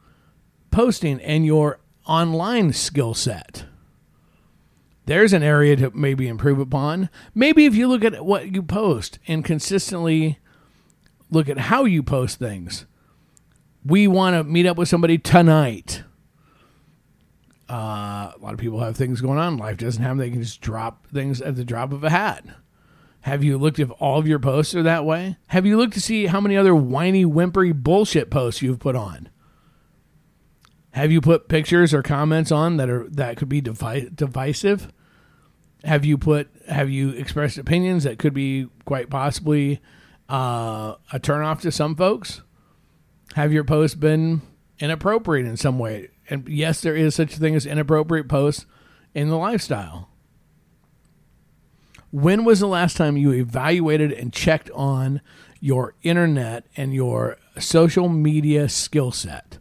posting 0.72 1.20
and 1.22 1.46
your 1.46 1.80
online 2.06 2.74
skill 2.74 3.14
set. 3.14 3.66
There's 5.06 5.34
an 5.34 5.44
area 5.44 5.76
to 5.78 5.92
maybe 5.92 6.28
improve 6.28 6.60
upon. 6.60 7.10
Maybe 7.34 7.66
if 7.66 7.76
you 7.76 7.88
look 7.88 8.04
at 8.04 8.26
what 8.26 8.54
you 8.54 8.62
post 8.62 9.20
and 9.28 9.44
consistently 9.44 10.40
look 11.32 11.50
at 11.50 11.58
how 11.58 11.86
you 11.86 12.04
post 12.04 12.38
things. 12.38 12.86
We 13.84 14.08
want 14.08 14.36
to 14.36 14.44
meet 14.44 14.66
up 14.66 14.78
with 14.78 14.90
somebody 14.90 15.18
tonight. 15.18 16.04
Uh, 17.70 18.32
a 18.36 18.40
lot 18.42 18.54
of 18.54 18.60
people 18.60 18.80
have 18.80 18.98
things 18.98 19.22
going 19.22 19.38
on. 19.38 19.58
Life 19.58 19.78
doesn't 19.78 20.02
have. 20.02 20.18
They 20.18 20.32
can 20.32 20.42
just 20.42 20.62
drop 20.62 21.08
things 21.08 21.40
at 21.42 21.56
the 21.56 21.64
drop 21.64 21.92
of 21.94 22.04
a 22.04 22.10
hat. 22.10 22.46
Have 23.22 23.44
you 23.44 23.58
looked 23.58 23.80
if 23.80 23.92
all 24.00 24.18
of 24.18 24.28
your 24.28 24.40
posts 24.40 24.74
are 24.76 24.84
that 24.84 25.06
way? 25.06 25.38
Have 25.48 25.66
you 25.66 25.78
looked 25.78 25.94
to 25.94 26.02
see 26.02 26.28
how 26.28 26.40
many 26.40 26.56
other 26.56 26.74
whiny, 26.74 27.24
whimpery 27.24 27.74
bullshit 27.74 28.32
posts 28.32 28.62
you've 28.62 28.80
put 28.80 28.96
on? 28.96 29.30
Have 30.92 31.12
you 31.12 31.22
put 31.22 31.48
pictures 31.48 31.94
or 31.94 32.02
comments 32.02 32.52
on 32.52 32.78
that 32.78 32.90
are 32.90 33.08
that 33.10 33.38
could 33.38 33.50
be 33.50 33.62
devi- 33.62 34.10
divisive? 34.14 34.92
Have 35.84 36.06
you 36.06 36.18
put 36.18 36.50
have 36.68 36.90
you 36.90 37.12
expressed 37.12 37.58
opinions 37.58 38.04
that 38.04 38.20
could 38.20 38.34
be 38.34 38.68
quite 38.86 39.10
possibly 39.10 39.82
uh, 40.30 40.96
a 41.14 41.20
turnoff 41.20 41.62
to 41.62 41.72
some 41.72 41.96
folks? 41.96 42.42
Have 43.36 43.54
your 43.54 43.64
posts 43.64 43.96
been 43.96 44.42
inappropriate 44.80 45.46
in 45.46 45.58
some 45.58 45.78
way? 45.78 46.10
And 46.30 46.48
yes, 46.48 46.82
there 46.82 46.96
is 46.96 47.16
such 47.16 47.36
a 47.36 47.40
thing 47.40 47.56
as 47.56 47.66
inappropriate 47.66 48.30
posts 48.30 48.66
in 49.14 49.30
the 49.30 49.38
lifestyle. 49.38 50.10
When 52.12 52.46
was 52.46 52.60
the 52.60 52.68
last 52.68 52.98
time 52.98 53.18
you 53.18 53.34
evaluated 53.34 54.12
and 54.12 54.34
checked 54.34 54.70
on 54.72 55.22
your 55.60 55.96
internet 56.02 56.66
and 56.78 56.94
your 56.94 57.38
social 57.58 58.10
media 58.10 58.70
skill 58.70 59.12
set? 59.12 59.58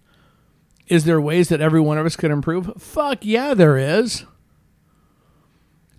Is 0.86 1.04
there 1.04 1.20
ways 1.20 1.48
that 1.48 1.60
every 1.60 1.80
one 1.80 1.98
of 1.98 2.06
us 2.06 2.16
could 2.16 2.30
improve? 2.30 2.72
Fuck 2.78 3.18
yeah, 3.24 3.52
there 3.54 3.76
is. 3.76 4.24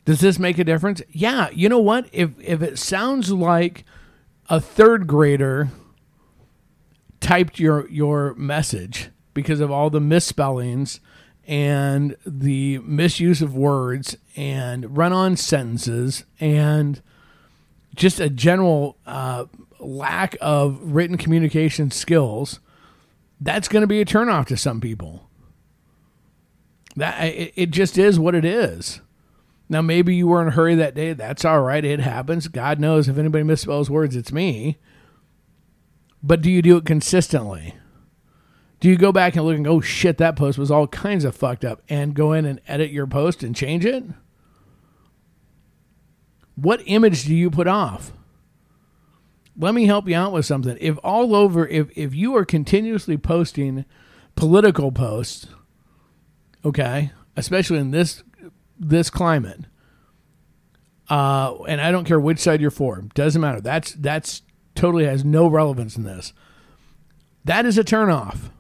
Does 0.06 0.22
this 0.22 0.40
make 0.40 0.58
a 0.58 0.64
difference? 0.64 1.04
Yeah. 1.12 1.50
You 1.52 1.70
know 1.70 1.80
what? 1.80 2.10
If 2.12 2.32
if 2.40 2.64
it 2.64 2.80
sounds 2.80 3.32
like 3.32 3.86
a 4.50 4.60
third 4.60 5.06
grader 5.06 5.70
typed 7.20 7.60
your 7.60 7.88
your 7.90 8.34
message 8.34 9.10
because 9.34 9.60
of 9.60 9.72
all 9.72 9.90
the 9.90 10.00
misspellings 10.00 11.00
and 11.48 12.16
the 12.26 12.78
misuse 12.80 13.42
of 13.42 13.56
words 13.56 14.18
and 14.36 14.98
run-on 14.98 15.36
sentences 15.36 16.24
and 16.40 17.02
just 17.96 18.20
a 18.20 18.30
general 18.30 18.98
uh, 19.06 19.46
lack 19.80 20.38
of 20.42 20.80
written 20.82 21.18
communication 21.18 21.90
skills, 21.92 22.60
that's 23.42 23.68
going 23.68 23.82
to 23.82 23.88
be 23.88 24.02
a 24.02 24.06
turnoff 24.06 24.46
to 24.48 24.58
some 24.58 24.80
people. 24.80 25.28
That 26.96 27.24
it, 27.24 27.54
it 27.56 27.70
just 27.72 27.98
is 27.98 28.20
what 28.20 28.36
it 28.36 28.46
is. 28.46 29.02
Now, 29.70 29.82
maybe 29.82 30.16
you 30.16 30.28
were 30.28 30.42
in 30.42 30.48
a 30.48 30.52
hurry 30.52 30.76
that 30.76 30.96
day. 30.96 31.14
That's 31.14 31.46
all 31.46 31.62
right. 31.62 31.86
It 31.86 32.00
happens. 32.00 32.48
God 32.48 32.80
knows 32.80 33.08
if 33.08 33.18
anybody 33.18 33.44
misspells 33.44 33.90
words, 33.90 34.16
it's 34.16 34.32
me. 34.32 34.78
But 36.24 36.42
do 36.42 36.52
you 36.52 36.62
do 36.62 36.78
it 36.78 36.86
consistently? 36.86 37.76
Do 38.80 38.90
you 38.90 38.98
go 38.98 39.12
back 39.12 39.36
and 39.36 39.46
look 39.46 39.56
and 39.56 39.66
go, 39.66 39.74
oh, 39.74 39.82
shit, 39.82 40.18
that 40.20 40.36
post 40.36 40.58
was 40.58 40.72
all 40.72 40.88
kinds 40.88 41.26
of 41.26 41.36
fucked 41.36 41.66
up, 41.66 41.82
and 41.90 42.14
go 42.14 42.32
in 42.34 42.46
and 42.46 42.62
edit 42.68 42.92
your 42.92 43.08
post 43.08 43.44
and 43.44 43.56
change 43.56 43.86
it? 43.86 44.04
What 46.56 46.82
image 46.86 47.24
do 47.26 47.36
you 47.36 47.50
put 47.50 47.68
off? 47.68 48.14
Let 49.58 49.74
me 49.74 49.86
help 49.86 50.08
you 50.08 50.16
out 50.16 50.32
with 50.32 50.46
something. 50.46 50.78
If 50.80 50.98
all 51.04 51.36
over, 51.36 51.68
if, 51.68 51.90
if 51.98 52.16
you 52.16 52.36
are 52.38 52.46
continuously 52.46 53.18
posting 53.18 53.84
political 54.36 54.92
posts, 54.92 55.48
okay, 56.64 57.12
especially 57.36 57.80
in 57.80 57.92
this 57.92 58.24
this 58.82 59.10
climate, 59.10 59.66
uh, 61.10 61.56
and 61.64 61.82
I 61.82 61.92
don't 61.92 62.06
care 62.06 62.20
which 62.20 62.40
side 62.40 62.62
you're 62.62 62.72
for, 62.72 63.02
doesn't 63.14 63.42
matter. 63.42 63.60
That's 63.60 63.92
that's 63.94 64.44
totally 64.76 65.06
has 65.06 65.26
no 65.26 65.48
relevance 65.48 65.98
in 65.98 66.04
this. 66.04 66.32
That 67.44 67.66
is 67.66 67.78
a 67.78 67.84
turnoff. 67.84 68.52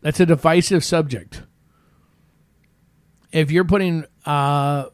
That's 0.00 0.20
a 0.20 0.26
divisive 0.26 0.84
subject. 0.84 1.42
If 3.32 3.50
you're 3.50 3.64
putting 3.64 4.04
uh, 4.24 4.86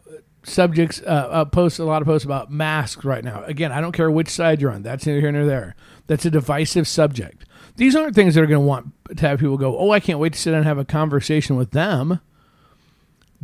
subjects, 0.42 1.00
uh, 1.02 1.04
uh, 1.30 1.44
posts 1.44 1.78
a 1.78 1.84
lot 1.84 2.02
of 2.02 2.06
posts 2.06 2.24
about 2.24 2.50
masks 2.50 3.04
right 3.04 3.22
now. 3.22 3.44
Again, 3.44 3.70
I 3.70 3.80
don't 3.80 3.92
care 3.92 4.10
which 4.10 4.28
side 4.28 4.60
you're 4.60 4.72
on. 4.72 4.82
That's 4.82 5.06
neither 5.06 5.20
here 5.20 5.32
nor 5.32 5.46
there. 5.46 5.76
That's 6.06 6.24
a 6.24 6.30
divisive 6.30 6.88
subject. 6.88 7.44
These 7.76 7.94
aren't 7.96 8.14
things 8.14 8.34
that 8.34 8.42
are 8.42 8.46
going 8.46 8.62
to 8.62 8.66
want 8.66 8.92
to 9.16 9.28
have 9.28 9.40
people 9.40 9.56
go, 9.56 9.78
"Oh, 9.78 9.90
I 9.90 10.00
can't 10.00 10.18
wait 10.18 10.32
to 10.32 10.38
sit 10.38 10.50
down 10.50 10.58
and 10.58 10.66
have 10.66 10.78
a 10.78 10.84
conversation 10.84 11.56
with 11.56 11.70
them." 11.70 12.20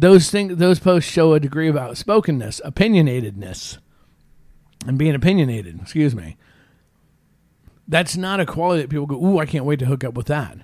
those 0.00 0.30
things 0.30 0.56
those 0.56 0.78
posts 0.78 1.10
show 1.10 1.34
a 1.34 1.40
degree 1.40 1.68
of 1.68 1.76
outspokenness 1.76 2.60
opinionatedness 2.64 3.78
and 4.86 4.96
being 4.96 5.14
opinionated 5.14 5.78
excuse 5.80 6.14
me 6.14 6.36
that's 7.86 8.16
not 8.16 8.40
a 8.40 8.46
quality 8.46 8.80
that 8.80 8.88
people 8.88 9.06
go 9.06 9.22
ooh 9.22 9.38
i 9.38 9.46
can't 9.46 9.66
wait 9.66 9.78
to 9.78 9.84
hook 9.84 10.02
up 10.02 10.14
with 10.14 10.26
that 10.26 10.58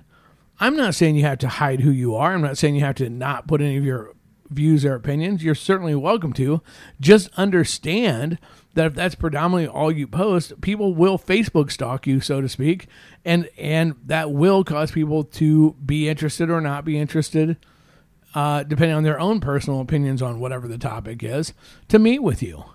i'm 0.59 0.75
not 0.75 0.95
saying 0.95 1.15
you 1.15 1.23
have 1.23 1.37
to 1.37 1.47
hide 1.47 1.81
who 1.81 1.91
you 1.91 2.15
are 2.15 2.33
i'm 2.33 2.41
not 2.41 2.57
saying 2.57 2.75
you 2.75 2.83
have 2.83 2.95
to 2.95 3.09
not 3.09 3.47
put 3.47 3.61
any 3.61 3.77
of 3.77 3.85
your 3.85 4.13
views 4.49 4.85
or 4.85 4.95
opinions 4.95 5.43
you're 5.43 5.55
certainly 5.55 5.93
welcome 5.93 6.31
to 6.31 6.61
just 7.01 7.29
understand 7.35 8.37
that 8.75 8.85
if 8.85 8.95
that's 8.95 9.15
predominantly 9.15 9.67
all 9.67 9.91
you 9.91 10.07
post 10.07 10.59
people 10.61 10.95
will 10.95 11.19
facebook 11.19 11.69
stalk 11.69 12.07
you 12.07 12.21
so 12.21 12.39
to 12.39 12.47
speak 12.47 12.87
and 13.25 13.49
and 13.57 13.95
that 14.05 14.31
will 14.31 14.63
cause 14.63 14.91
people 14.91 15.23
to 15.23 15.75
be 15.85 16.07
interested 16.07 16.49
or 16.49 16.61
not 16.61 16.85
be 16.85 16.97
interested 16.97 17.57
uh, 18.37 18.61
depending 18.61 18.95
on 18.95 19.01
their 19.01 19.19
own 19.19 19.39
personal 19.39 19.81
opinions 19.81 20.21
on 20.21 20.39
whatever 20.39 20.67
the 20.67 20.77
topic 20.77 21.23
is, 21.23 21.53
to 21.87 21.97
meet 21.97 22.19
with 22.19 22.43
you. 22.43 22.65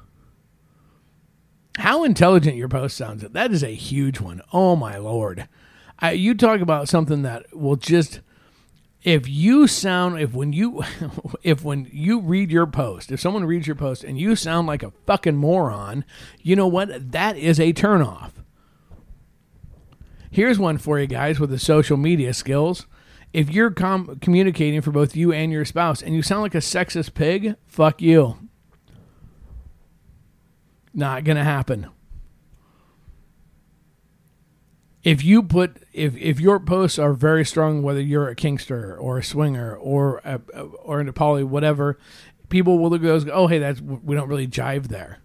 How 1.78 2.02
intelligent 2.02 2.56
your 2.56 2.68
post 2.68 2.96
sounds. 2.96 3.22
That 3.22 3.52
is 3.52 3.62
a 3.62 3.68
huge 3.68 4.20
one. 4.20 4.42
Oh 4.52 4.74
my 4.74 4.96
lord. 4.96 5.48
I, 6.02 6.12
you 6.12 6.34
talk 6.34 6.60
about 6.60 6.88
something 6.88 7.22
that 7.22 7.56
will 7.56 7.76
just 7.76 8.20
if 9.02 9.28
you 9.28 9.66
sound 9.66 10.20
if 10.20 10.34
when 10.34 10.52
you 10.52 10.82
if 11.42 11.64
when 11.64 11.88
you 11.92 12.20
read 12.20 12.50
your 12.50 12.66
post, 12.66 13.10
if 13.10 13.20
someone 13.20 13.44
reads 13.44 13.66
your 13.66 13.76
post 13.76 14.04
and 14.04 14.18
you 14.18 14.36
sound 14.36 14.66
like 14.66 14.82
a 14.82 14.92
fucking 15.06 15.36
moron, 15.36 16.04
you 16.42 16.56
know 16.56 16.66
what? 16.66 17.12
That 17.12 17.36
is 17.36 17.58
a 17.58 17.72
turnoff. 17.72 18.32
Here's 20.30 20.58
one 20.58 20.78
for 20.78 20.98
you 20.98 21.06
guys 21.06 21.38
with 21.38 21.50
the 21.50 21.58
social 21.58 21.96
media 21.96 22.34
skills 22.34 22.86
if 23.32 23.50
you're 23.50 23.70
com- 23.70 24.18
communicating 24.20 24.80
for 24.80 24.90
both 24.90 25.16
you 25.16 25.32
and 25.32 25.52
your 25.52 25.64
spouse 25.64 26.02
and 26.02 26.14
you 26.14 26.22
sound 26.22 26.42
like 26.42 26.54
a 26.54 26.58
sexist 26.58 27.14
pig, 27.14 27.56
fuck 27.66 28.02
you. 28.02 28.38
Not 30.94 31.24
to 31.24 31.44
happen. 31.44 31.88
If 35.04 35.24
you 35.24 35.42
put 35.42 35.82
if 35.92 36.16
if 36.16 36.38
your 36.38 36.60
posts 36.60 36.98
are 36.98 37.12
very 37.12 37.44
strong, 37.44 37.82
whether 37.82 38.00
you're 38.00 38.28
a 38.28 38.36
kinkster 38.36 38.96
or 39.00 39.18
a 39.18 39.24
swinger 39.24 39.74
or 39.76 40.20
a, 40.24 40.40
or 40.60 41.00
a 41.00 41.12
poly, 41.12 41.42
whatever, 41.42 41.98
people 42.48 42.78
will 42.78 42.90
look 42.90 43.02
at 43.02 43.06
those. 43.06 43.24
Go, 43.24 43.32
oh, 43.32 43.46
hey, 43.48 43.58
that's 43.58 43.80
we 43.80 44.14
don't 44.14 44.28
really 44.28 44.46
jive 44.46 44.88
there. 44.88 45.18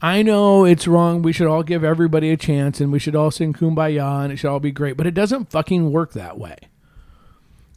I 0.00 0.22
know 0.22 0.64
it's 0.64 0.88
wrong. 0.88 1.22
We 1.22 1.32
should 1.32 1.46
all 1.46 1.62
give 1.62 1.84
everybody 1.84 2.30
a 2.30 2.36
chance, 2.36 2.80
and 2.80 2.90
we 2.90 2.98
should 2.98 3.14
all 3.14 3.30
sing 3.30 3.52
"Kumbaya," 3.52 4.24
and 4.24 4.32
it 4.32 4.36
should 4.36 4.50
all 4.50 4.58
be 4.58 4.72
great. 4.72 4.96
But 4.96 5.06
it 5.06 5.14
doesn't 5.14 5.52
fucking 5.52 5.92
work 5.92 6.12
that 6.14 6.38
way 6.38 6.56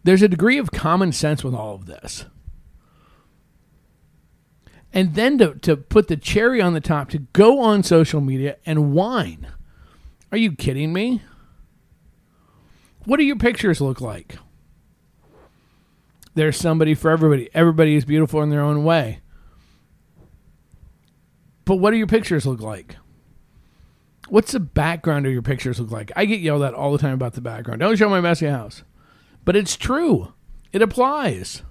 there's 0.06 0.22
a 0.22 0.28
degree 0.28 0.60
of 0.60 0.72
common 0.72 1.12
sense 1.12 1.44
with 1.44 1.56
all 1.56 1.74
of 1.74 1.88
this. 1.88 2.26
And 4.94 5.16
then 5.16 5.40
to, 5.40 5.56
to 5.56 5.76
put 5.76 6.08
the 6.08 6.16
cherry 6.16 6.62
on 6.62 6.74
the 6.74 6.80
top, 6.80 7.10
to 7.10 7.18
go 7.18 7.60
on 7.60 7.82
social 7.82 8.22
media 8.22 8.58
and 8.68 8.94
whine. 8.94 9.48
Are 10.32 10.38
you 10.38 10.52
kidding 10.52 10.92
me? 10.92 11.22
What 13.06 13.18
do 13.18 13.24
your 13.24 13.38
pictures 13.38 13.80
look 13.80 14.02
like? 14.02 14.38
There's 16.34 16.58
somebody 16.58 16.94
for 16.94 17.12
everybody. 17.12 17.50
Everybody 17.54 17.96
is 17.96 18.04
beautiful 18.04 18.42
in 18.42 18.50
their 18.50 18.62
own 18.62 18.84
way. 18.84 19.22
But 21.64 21.78
what 21.78 21.92
do 21.92 21.98
your 21.98 22.08
pictures 22.08 22.46
look 22.46 22.60
like? 22.62 22.98
What's 24.28 24.52
the 24.52 24.60
background 24.60 25.26
of 25.26 25.32
your 25.32 25.42
pictures 25.42 25.80
look 25.80 25.92
like? 25.92 26.12
I 26.16 26.26
get 26.26 26.42
yelled 26.42 26.64
at 26.64 26.74
all 26.74 26.92
the 26.92 26.98
time 26.98 27.14
about 27.14 27.34
the 27.34 27.42
background. 27.42 27.80
Don't 27.80 27.96
show 27.96 28.10
my 28.10 28.22
messy 28.22 28.48
house. 28.48 28.84
But 29.46 29.56
it's 29.56 29.76
true. 29.76 30.34
It 30.74 30.82
applies. 30.82 31.62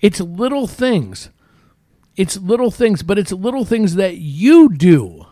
It's 0.00 0.20
little 0.20 0.66
things. 0.66 1.30
It's 2.16 2.38
little 2.38 2.70
things, 2.70 3.02
but 3.02 3.18
it's 3.18 3.32
little 3.32 3.64
things 3.64 3.94
that 3.96 4.16
you 4.16 4.70
do. 4.70 5.26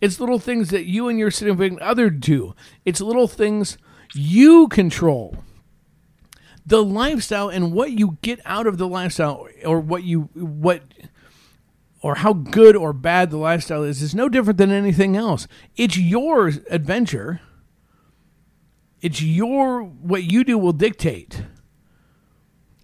It's 0.00 0.20
little 0.20 0.40
things 0.40 0.70
that 0.70 0.86
you 0.86 1.08
and 1.08 1.18
your 1.18 1.30
significant 1.30 1.80
other 1.80 2.10
do. 2.10 2.54
It's 2.84 3.00
little 3.00 3.28
things 3.28 3.78
you 4.14 4.68
control. 4.68 5.36
The 6.66 6.82
lifestyle 6.82 7.48
and 7.48 7.72
what 7.72 7.92
you 7.92 8.18
get 8.22 8.40
out 8.44 8.66
of 8.66 8.78
the 8.78 8.88
lifestyle 8.88 9.48
or 9.64 9.80
what 9.80 10.02
you 10.02 10.30
what 10.34 10.82
or 12.00 12.16
how 12.16 12.32
good 12.32 12.74
or 12.74 12.92
bad 12.92 13.30
the 13.30 13.36
lifestyle 13.36 13.82
is 13.82 14.02
is 14.02 14.14
no 14.14 14.28
different 14.28 14.58
than 14.58 14.70
anything 14.70 15.16
else. 15.16 15.46
It's 15.76 15.96
your 15.96 16.48
adventure. 16.68 17.40
It's 19.00 19.22
your 19.22 19.82
what 19.82 20.24
you 20.24 20.44
do 20.44 20.58
will 20.58 20.72
dictate. 20.72 21.44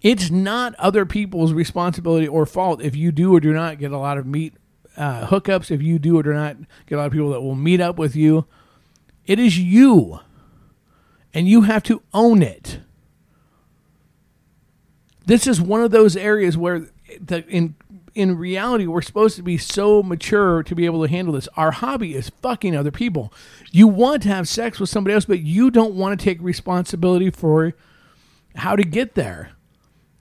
It's 0.01 0.31
not 0.31 0.73
other 0.75 1.05
people's 1.05 1.53
responsibility 1.53 2.27
or 2.27 2.45
fault 2.45 2.81
if 2.81 2.95
you 2.95 3.11
do 3.11 3.35
or 3.35 3.39
do 3.39 3.53
not 3.53 3.77
get 3.77 3.91
a 3.91 3.97
lot 3.97 4.17
of 4.17 4.25
meet 4.25 4.53
uh, 4.97 5.27
hookups, 5.27 5.71
if 5.71 5.81
you 5.81 5.99
do 5.99 6.17
or 6.17 6.23
do 6.23 6.33
not 6.33 6.57
get 6.87 6.95
a 6.95 6.97
lot 6.97 7.07
of 7.07 7.13
people 7.13 7.29
that 7.31 7.41
will 7.41 7.55
meet 7.55 7.79
up 7.79 7.97
with 7.97 8.15
you. 8.15 8.45
It 9.25 9.39
is 9.39 9.57
you. 9.57 10.19
And 11.33 11.47
you 11.47 11.61
have 11.61 11.83
to 11.83 12.01
own 12.13 12.41
it. 12.41 12.79
This 15.25 15.47
is 15.47 15.61
one 15.61 15.81
of 15.81 15.91
those 15.91 16.17
areas 16.17 16.57
where 16.57 16.87
the, 17.19 17.45
in 17.47 17.75
in 18.13 18.37
reality 18.37 18.85
we're 18.87 19.01
supposed 19.01 19.37
to 19.37 19.43
be 19.43 19.57
so 19.57 20.03
mature 20.03 20.63
to 20.63 20.75
be 20.75 20.85
able 20.85 21.01
to 21.01 21.09
handle 21.09 21.33
this. 21.33 21.47
Our 21.55 21.71
hobby 21.71 22.15
is 22.15 22.29
fucking 22.41 22.75
other 22.75 22.91
people. 22.91 23.31
You 23.71 23.87
want 23.87 24.23
to 24.23 24.29
have 24.29 24.49
sex 24.49 24.79
with 24.79 24.89
somebody 24.89 25.13
else, 25.13 25.25
but 25.25 25.39
you 25.39 25.71
don't 25.71 25.95
want 25.95 26.19
to 26.19 26.23
take 26.23 26.41
responsibility 26.41 27.29
for 27.29 27.73
how 28.55 28.75
to 28.75 28.83
get 28.83 29.15
there. 29.15 29.51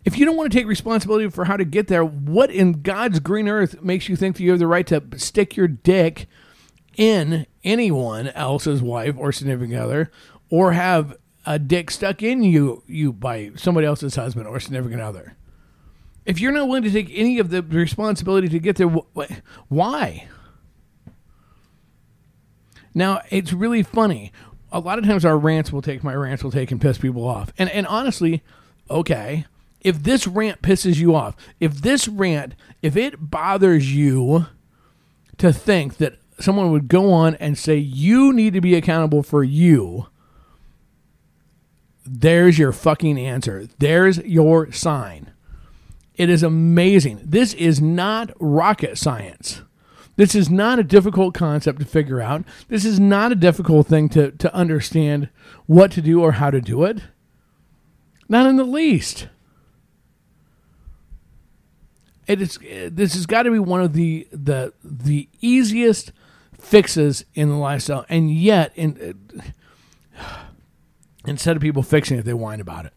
If 0.04 0.19
you 0.19 0.25
don't 0.25 0.37
want 0.37 0.50
to 0.50 0.59
take 0.59 0.66
responsibility 0.66 1.28
for 1.28 1.45
how 1.45 1.57
to 1.57 1.64
get 1.64 1.88
there, 1.88 2.04
what 2.04 2.50
in 2.50 2.83
God's 2.83 3.21
green 3.21 3.49
earth 3.49 3.83
makes 3.83 4.09
you 4.09 4.16
think 4.16 4.37
that 4.37 4.42
you 4.42 4.50
have 4.50 4.59
the 4.59 4.66
right 4.66 4.87
to 4.87 5.02
stick 5.16 5.57
your 5.57 5.69
dick 5.69 6.26
in 6.97 7.47
anyone 7.64 8.28
else's 8.28 8.83
wife 8.83 9.14
or 9.19 9.30
significant 9.33 9.78
other 9.78 10.11
or 10.49 10.73
have 10.73 11.16
a 11.47 11.59
dick 11.59 11.90
stuck 11.90 12.23
in 12.23 12.42
you 12.42 12.83
you 12.87 13.12
by 13.12 13.50
somebody 13.57 13.87
else's 13.87 14.16
husband 14.16 14.47
or 14.47 14.59
significant 14.59 15.02
other? 15.02 15.37
If 16.25 16.40
you're 16.40 16.52
not 16.52 16.69
willing 16.69 16.83
to 16.85 16.90
take 16.90 17.11
any 17.12 17.38
of 17.38 17.50
the 17.50 17.62
responsibility 17.62 18.49
to 18.49 18.59
get 18.59 18.76
there, 18.76 18.88
wh- 18.88 19.30
why? 19.69 20.28
Now, 22.95 23.23
it's 23.30 23.52
really 23.52 23.83
funny. 23.83 24.33
A 24.73 24.80
lot 24.80 24.99
of 24.99 25.04
times 25.04 25.25
our 25.25 25.38
rants 25.38 25.73
will 25.73 25.83
take, 25.83 26.04
my 26.04 26.14
rants 26.14 26.45
will 26.45 26.50
take 26.50 26.71
and 26.71 26.80
piss 26.80 26.99
people 26.99 27.26
off. 27.26 27.52
And, 27.59 27.71
and 27.71 27.87
honestly, 27.87 28.42
okay, 28.90 29.47
if 29.80 30.02
this 30.02 30.26
rant 30.26 30.62
pisses 30.62 30.96
you 30.96 31.14
off, 31.14 31.37
if 31.58 31.82
this 31.82 32.08
rant, 32.08 32.54
if 32.82 32.96
it 32.96 33.30
bothers 33.30 33.94
you 33.94 34.46
to 35.38 35.52
think 35.52 35.96
that 35.96 36.18
someone 36.38 36.70
would 36.70 36.88
go 36.88 37.12
on 37.12 37.34
and 37.37 37.56
say, 37.56 37.76
you 37.76 38.32
need 38.32 38.52
to 38.54 38.60
be 38.60 38.75
accountable 38.75 39.22
for 39.22 39.42
you, 39.42 40.06
there's 42.04 42.58
your 42.58 42.72
fucking 42.72 43.18
answer. 43.18 43.68
There's 43.78 44.18
your 44.18 44.72
sign. 44.72 45.32
It 46.16 46.28
is 46.28 46.42
amazing. 46.42 47.20
This 47.25 47.54
is 47.54 47.80
not 47.80 48.30
rocket 48.38 48.99
science. 48.99 49.62
This 50.16 50.34
is 50.34 50.50
not 50.50 50.78
a 50.78 50.84
difficult 50.84 51.32
concept 51.32 51.78
to 51.78 51.87
figure 51.87 52.20
out. 52.20 52.44
This 52.68 52.84
is 52.84 53.00
not 53.00 53.32
a 53.32 53.37
difficult 53.37 53.87
thing 53.87 54.10
to, 54.10 54.32
to 54.32 54.54
understand 54.54 55.30
what 55.66 55.92
to 55.92 56.02
do 56.02 56.20
or 56.20 56.32
how 56.32 56.50
to 56.50 56.60
do 56.60 56.84
it. 56.84 57.00
Not 58.28 58.46
in 58.46 58.56
the 58.56 58.64
least. 58.64 59.28
It 62.30 62.40
is 62.40 62.60
this 62.92 63.14
has 63.14 63.26
got 63.26 63.42
to 63.42 63.50
be 63.50 63.58
one 63.58 63.80
of 63.80 63.92
the 63.92 64.28
the 64.30 64.72
the 64.84 65.28
easiest 65.40 66.12
fixes 66.52 67.25
in 67.34 67.49
the 67.49 67.56
lifestyle, 67.56 68.06
and 68.08 68.30
yet 68.30 68.70
in, 68.76 69.18
instead 71.26 71.56
of 71.56 71.62
people 71.62 71.82
fixing 71.82 72.18
it, 72.18 72.25
they 72.25 72.32
whine 72.32 72.60
about 72.60 72.87
it. 72.87 72.92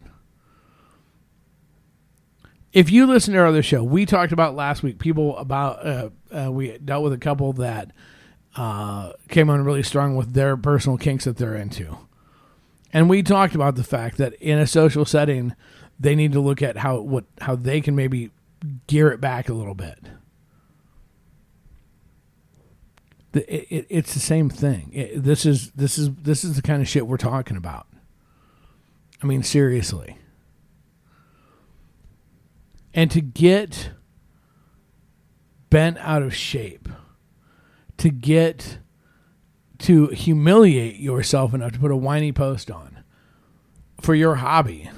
If 2.74 2.92
you 2.92 3.08
listen 3.08 3.34
to 3.34 3.40
our 3.40 3.48
other 3.48 3.64
show, 3.64 3.84
we 3.84 4.06
talked 4.06 4.34
about 4.34 4.54
last 4.54 4.84
week 4.84 5.00
people 5.00 5.36
about 5.40 5.84
uh, 5.84 6.10
uh, 6.32 6.52
we 6.52 6.78
dealt 6.78 7.04
with 7.04 7.14
a 7.14 7.18
couple 7.18 7.54
that 7.54 7.90
uh, 8.56 9.14
came 9.30 9.50
on 9.50 9.66
really 9.66 9.82
strong 9.82 10.16
with 10.16 10.34
their 10.34 10.56
personal 10.56 11.00
kinks 11.00 11.26
that 11.26 11.38
they're 11.38 11.56
into, 11.56 11.98
and 12.94 13.10
we 13.10 13.24
talked 13.24 13.56
about 13.56 13.78
the 13.78 13.84
fact 13.84 14.18
that 14.18 14.36
in 14.36 14.60
a 14.60 14.68
social 14.68 15.06
setting, 15.06 15.56
they 16.00 16.14
need 16.14 16.34
to 16.34 16.40
look 16.40 16.62
at 16.62 16.78
how 16.78 17.00
what 17.00 17.26
how 17.42 17.56
they 17.56 17.82
can 17.82 17.96
maybe 17.96 18.30
gear 18.88 19.12
it 19.12 19.22
back 19.22 19.50
a 19.50 19.54
little 19.54 19.76
bit. 19.76 20.00
The, 23.32 23.54
it, 23.54 23.68
it, 23.70 23.88
it's 23.90 24.14
the 24.14 24.20
same 24.20 24.50
thing. 24.50 24.92
It, 24.94 25.24
this 25.24 25.46
is 25.46 25.72
this 25.72 25.98
is 25.98 26.14
this 26.16 26.44
is 26.44 26.56
the 26.56 26.62
kind 26.62 26.82
of 26.82 26.88
shit 26.88 27.08
we're 27.08 27.18
talking 27.18 27.58
about. 27.58 27.88
I 29.22 29.26
mean, 29.26 29.42
seriously 29.44 30.18
and 32.94 33.10
to 33.12 33.22
get 33.22 33.92
bent 35.70 35.98
out 36.00 36.22
of 36.22 36.36
shape, 36.36 36.88
to 37.98 38.10
get 38.10 38.78
to 39.80 40.08
humiliate 40.08 40.98
yourself 40.98 41.54
enough 41.54 41.72
to 41.74 41.80
put 41.80 41.92
a 41.92 41.96
whiny 41.96 42.32
post 42.32 42.70
on 42.70 43.04
for 44.00 44.14
your 44.14 44.36
hobby. 44.36 44.90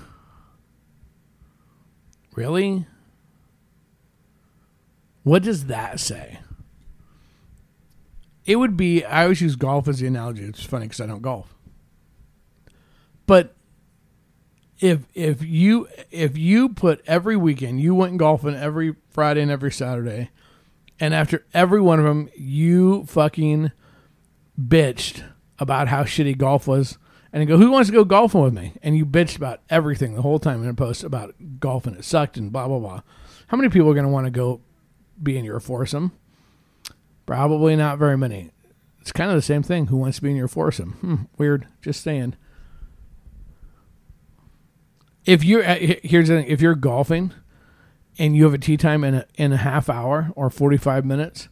Really? 2.35 2.85
What 5.25 5.41
does 5.41 5.65
that 5.65 5.99
say? 5.99 6.37
It 8.45 8.57
would 8.57 8.77
be, 8.77 9.03
I 9.03 9.23
always 9.23 9.41
use 9.41 9.55
golf 9.55 9.87
as 9.87 9.97
the 9.97 10.05
analogy. 10.05 10.43
It's 10.43 10.63
funny 10.63 10.85
because 10.85 11.01
I 11.01 11.07
don't 11.07 11.23
golf. 11.23 11.55
But 13.25 13.55
if 14.79 14.99
if 15.15 15.43
you 15.43 15.87
if 16.11 16.37
you 16.37 16.69
put 16.69 17.01
every 17.07 17.35
weekend 17.35 17.79
you 17.81 17.95
went 17.95 18.17
golfing 18.17 18.53
every 18.53 18.97
Friday 19.09 19.41
and 19.41 19.49
every 19.49 19.71
Saturday, 19.71 20.29
and 20.99 21.11
after 21.11 21.43
every 21.55 21.81
one 21.81 21.97
of 21.97 22.05
them 22.05 22.29
you 22.35 23.05
fucking 23.05 23.71
bitched 24.61 25.23
about 25.57 25.87
how 25.87 26.03
shitty 26.03 26.37
golf 26.37 26.67
was, 26.67 26.99
and 27.33 27.41
you 27.41 27.47
go, 27.47 27.57
"Who 27.57 27.71
wants 27.71 27.89
to 27.89 27.95
go 27.95 28.03
golfing 28.03 28.43
with 28.43 28.53
me?" 28.53 28.73
And 28.83 28.95
you 28.95 29.07
bitched 29.07 29.37
about 29.37 29.61
everything 29.71 30.13
the 30.13 30.21
whole 30.21 30.37
time 30.37 30.61
in 30.61 30.69
a 30.69 30.75
post 30.75 31.03
about 31.03 31.33
golf 31.59 31.87
and 31.87 31.97
it 31.97 32.05
sucked 32.05 32.37
and 32.37 32.51
blah 32.51 32.67
blah 32.67 32.77
blah. 32.77 33.01
How 33.47 33.57
many 33.57 33.69
people 33.69 33.89
are 33.89 33.95
going 33.95 34.05
to 34.05 34.11
want 34.11 34.27
to 34.27 34.31
go 34.31 34.61
be 35.21 35.37
in 35.37 35.45
your 35.45 35.59
foursome? 35.59 36.11
Probably 37.25 37.75
not 37.75 37.97
very 37.97 38.17
many. 38.17 38.51
It's 39.01 39.11
kind 39.11 39.29
of 39.29 39.35
the 39.35 39.41
same 39.41 39.63
thing. 39.63 39.87
Who 39.87 39.97
wants 39.97 40.17
to 40.17 40.23
be 40.23 40.31
in 40.31 40.35
your 40.35 40.47
foursome? 40.47 40.93
Hmm, 40.93 41.15
weird. 41.37 41.67
Just 41.81 42.01
saying 42.01 42.35
if 45.25 45.43
you're 45.43 45.65
uh, 45.65 45.75
here's 46.03 46.29
the 46.29 46.37
thing, 46.37 46.47
if 46.47 46.61
you're 46.61 46.75
golfing 46.75 47.33
and 48.17 48.35
you 48.35 48.43
have 48.45 48.53
a 48.53 48.57
tee 48.57 48.77
time 48.77 49.03
in 49.03 49.15
a 49.15 49.25
in 49.35 49.51
a 49.51 49.57
half 49.57 49.89
hour 49.89 50.31
or 50.35 50.49
45 50.49 51.05
minutes 51.05 51.49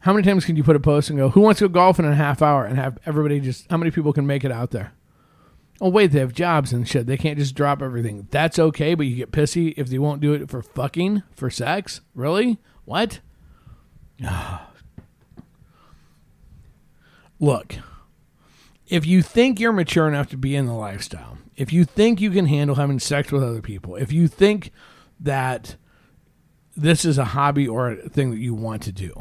how 0.00 0.12
many 0.12 0.24
times 0.24 0.44
can 0.44 0.56
you 0.56 0.64
put 0.64 0.76
a 0.76 0.80
post 0.80 1.10
and 1.10 1.18
go 1.18 1.28
who 1.28 1.40
wants 1.40 1.58
to 1.58 1.68
go 1.68 1.74
golf 1.74 1.98
in 1.98 2.04
a 2.04 2.14
half 2.14 2.42
hour 2.42 2.64
and 2.64 2.76
have 2.76 2.98
everybody 3.06 3.40
just 3.40 3.66
how 3.70 3.76
many 3.76 3.90
people 3.90 4.12
can 4.12 4.26
make 4.26 4.44
it 4.44 4.50
out 4.50 4.70
there 4.70 4.92
oh 5.80 5.88
wait 5.88 6.12
they 6.12 6.18
have 6.18 6.32
jobs 6.32 6.72
and 6.72 6.88
shit 6.88 7.06
they 7.06 7.16
can't 7.16 7.38
just 7.38 7.54
drop 7.54 7.82
everything 7.82 8.26
that's 8.30 8.58
okay 8.58 8.94
but 8.94 9.06
you 9.06 9.16
get 9.16 9.30
pissy 9.30 9.74
if 9.76 9.88
they 9.88 9.98
won't 9.98 10.20
do 10.20 10.32
it 10.32 10.48
for 10.50 10.62
fucking 10.62 11.22
for 11.34 11.50
sex 11.50 12.00
really 12.14 12.58
what? 12.90 13.20
Look 17.40 17.76
if 18.86 19.06
you 19.06 19.22
think 19.22 19.60
you're 19.60 19.72
mature 19.72 20.08
enough 20.08 20.28
to 20.30 20.36
be 20.36 20.56
in 20.56 20.66
the 20.66 20.72
lifestyle 20.72 21.38
if 21.60 21.74
you 21.74 21.84
think 21.84 22.22
you 22.22 22.30
can 22.30 22.46
handle 22.46 22.76
having 22.76 22.98
sex 22.98 23.30
with 23.30 23.42
other 23.42 23.60
people, 23.60 23.94
if 23.94 24.10
you 24.10 24.28
think 24.28 24.72
that 25.20 25.76
this 26.74 27.04
is 27.04 27.18
a 27.18 27.26
hobby 27.26 27.68
or 27.68 27.90
a 27.90 28.08
thing 28.08 28.30
that 28.30 28.38
you 28.38 28.54
want 28.54 28.82
to 28.84 28.92
do, 28.92 29.12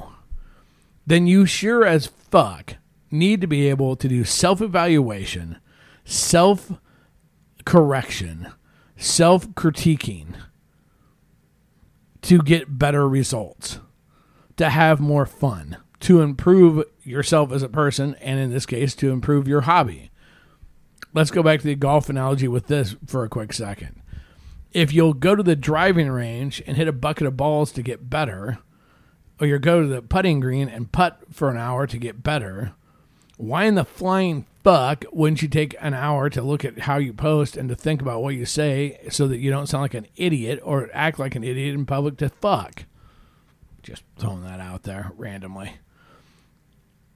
then 1.05 1.27
you 1.27 1.45
sure 1.45 1.85
as 1.85 2.05
fuck 2.05 2.77
need 3.11 3.41
to 3.41 3.47
be 3.47 3.67
able 3.67 3.97
to 3.97 4.07
do 4.07 4.23
self 4.23 4.61
evaluation, 4.61 5.57
self 6.05 6.71
correction, 7.65 8.47
self 8.95 9.49
critiquing 9.49 10.33
to 12.23 12.39
get 12.39 12.77
better 12.77 13.07
results, 13.07 13.79
to 14.57 14.69
have 14.69 14.99
more 14.99 15.25
fun, 15.25 15.77
to 16.01 16.21
improve 16.21 16.83
yourself 17.03 17.51
as 17.51 17.63
a 17.63 17.69
person, 17.69 18.15
and 18.21 18.39
in 18.39 18.51
this 18.51 18.65
case, 18.65 18.95
to 18.95 19.11
improve 19.11 19.47
your 19.47 19.61
hobby 19.61 20.09
let's 21.13 21.31
go 21.31 21.43
back 21.43 21.59
to 21.59 21.67
the 21.67 21.75
golf 21.75 22.09
analogy 22.09 22.47
with 22.47 22.67
this 22.67 22.95
for 23.05 23.23
a 23.23 23.29
quick 23.29 23.53
second. 23.53 24.01
If 24.71 24.93
you'll 24.93 25.13
go 25.13 25.35
to 25.35 25.43
the 25.43 25.55
driving 25.55 26.09
range 26.09 26.61
and 26.67 26.77
hit 26.77 26.87
a 26.87 26.93
bucket 26.93 27.27
of 27.27 27.37
balls 27.37 27.71
to 27.73 27.81
get 27.81 28.09
better, 28.09 28.59
or 29.39 29.47
you 29.47 29.57
go 29.57 29.81
to 29.81 29.87
the 29.87 30.01
putting 30.01 30.39
green 30.39 30.69
and 30.69 30.91
putt 30.91 31.21
for 31.31 31.49
an 31.49 31.57
hour 31.57 31.87
to 31.87 31.97
get 31.97 32.21
better, 32.21 32.73
why 33.37 33.65
in 33.65 33.75
the 33.75 33.85
flying 33.85 34.45
fuck 34.63 35.05
wouldn't 35.11 35.41
you 35.41 35.47
take 35.47 35.75
an 35.79 35.93
hour 35.93 36.29
to 36.29 36.41
look 36.41 36.65
at 36.65 36.79
how 36.79 36.97
you 36.97 37.13
post 37.13 37.57
and 37.57 37.69
to 37.69 37.75
think 37.75 38.01
about 38.01 38.21
what 38.21 38.35
you 38.35 38.45
say 38.45 38.99
so 39.09 39.27
that 39.27 39.37
you 39.37 39.49
don't 39.49 39.67
sound 39.67 39.81
like 39.81 39.93
an 39.93 40.07
idiot 40.15 40.59
or 40.63 40.89
act 40.93 41.19
like 41.19 41.35
an 41.35 41.43
idiot 41.43 41.75
in 41.75 41.85
public 41.85 42.17
to 42.17 42.29
fuck? 42.29 42.85
Just 43.83 44.03
throwing 44.17 44.43
that 44.43 44.59
out 44.59 44.83
there 44.83 45.11
randomly. 45.15 45.73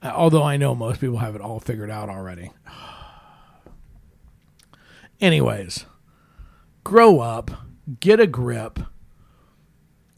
Uh, 0.02 0.12
although 0.14 0.42
I 0.42 0.56
know 0.56 0.74
most 0.74 1.00
people 1.00 1.18
have 1.18 1.34
it 1.34 1.40
all 1.40 1.60
figured 1.60 1.90
out 1.90 2.08
already. 2.08 2.50
Anyways, 5.20 5.86
grow 6.82 7.20
up, 7.20 7.50
get 8.00 8.20
a 8.20 8.26
grip, 8.26 8.80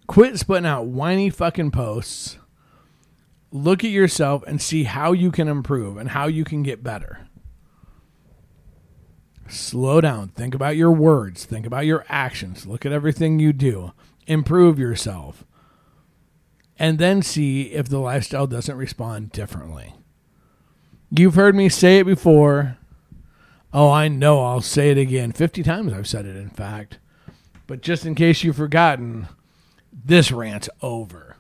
Quit 0.07 0.39
spitting 0.39 0.67
out 0.67 0.87
whiny 0.87 1.31
fucking 1.31 1.73
posts. 1.73 2.39
Look 3.53 3.85
at 3.85 3.91
yourself 3.91 4.43
and 4.47 4.61
see 4.61 4.85
how 4.85 5.13
you 5.13 5.31
can 5.31 5.49
improve 5.49 5.97
and 5.97 6.11
how 6.11 6.27
you 6.27 6.45
can 6.45 6.63
get 6.63 6.83
better. 6.83 7.27
Slow 9.49 10.01
down. 10.01 10.29
Think 10.29 10.55
about 10.55 10.77
your 10.77 10.91
words. 10.91 11.45
Think 11.45 11.67
about 11.67 11.87
your 11.87 12.05
actions. 12.09 12.67
Look 12.67 12.85
at 12.85 12.93
everything 12.93 13.39
you 13.39 13.53
do. 13.53 13.93
Improve 14.27 14.79
yourself. 14.79 15.45
And 16.79 16.99
then 16.99 17.23
see 17.23 17.73
if 17.73 17.89
the 17.89 17.99
lifestyle 17.99 18.47
doesn't 18.47 18.77
respond 18.77 19.33
differently. 19.33 19.95
You've 21.11 21.37
heard 21.37 21.55
me 21.55 21.69
say 21.69 21.99
it 21.99 22.05
before. 22.07 22.77
Oh, 23.73 23.91
I 23.91 24.09
know. 24.09 24.45
I'll 24.45 24.61
say 24.61 24.91
it 24.91 24.99
again. 24.99 25.33
50 25.33 25.63
times 25.63 25.93
I've 25.93 26.09
said 26.09 26.27
it, 26.27 26.37
in 26.37 26.51
fact. 26.51 26.99
But 27.67 27.83
just 27.83 28.05
in 28.05 28.15
case 28.15 28.43
you've 28.43 28.57
forgotten, 28.57 29.29
this 29.93 30.33
rant's 30.33 30.69
over. 30.83 31.36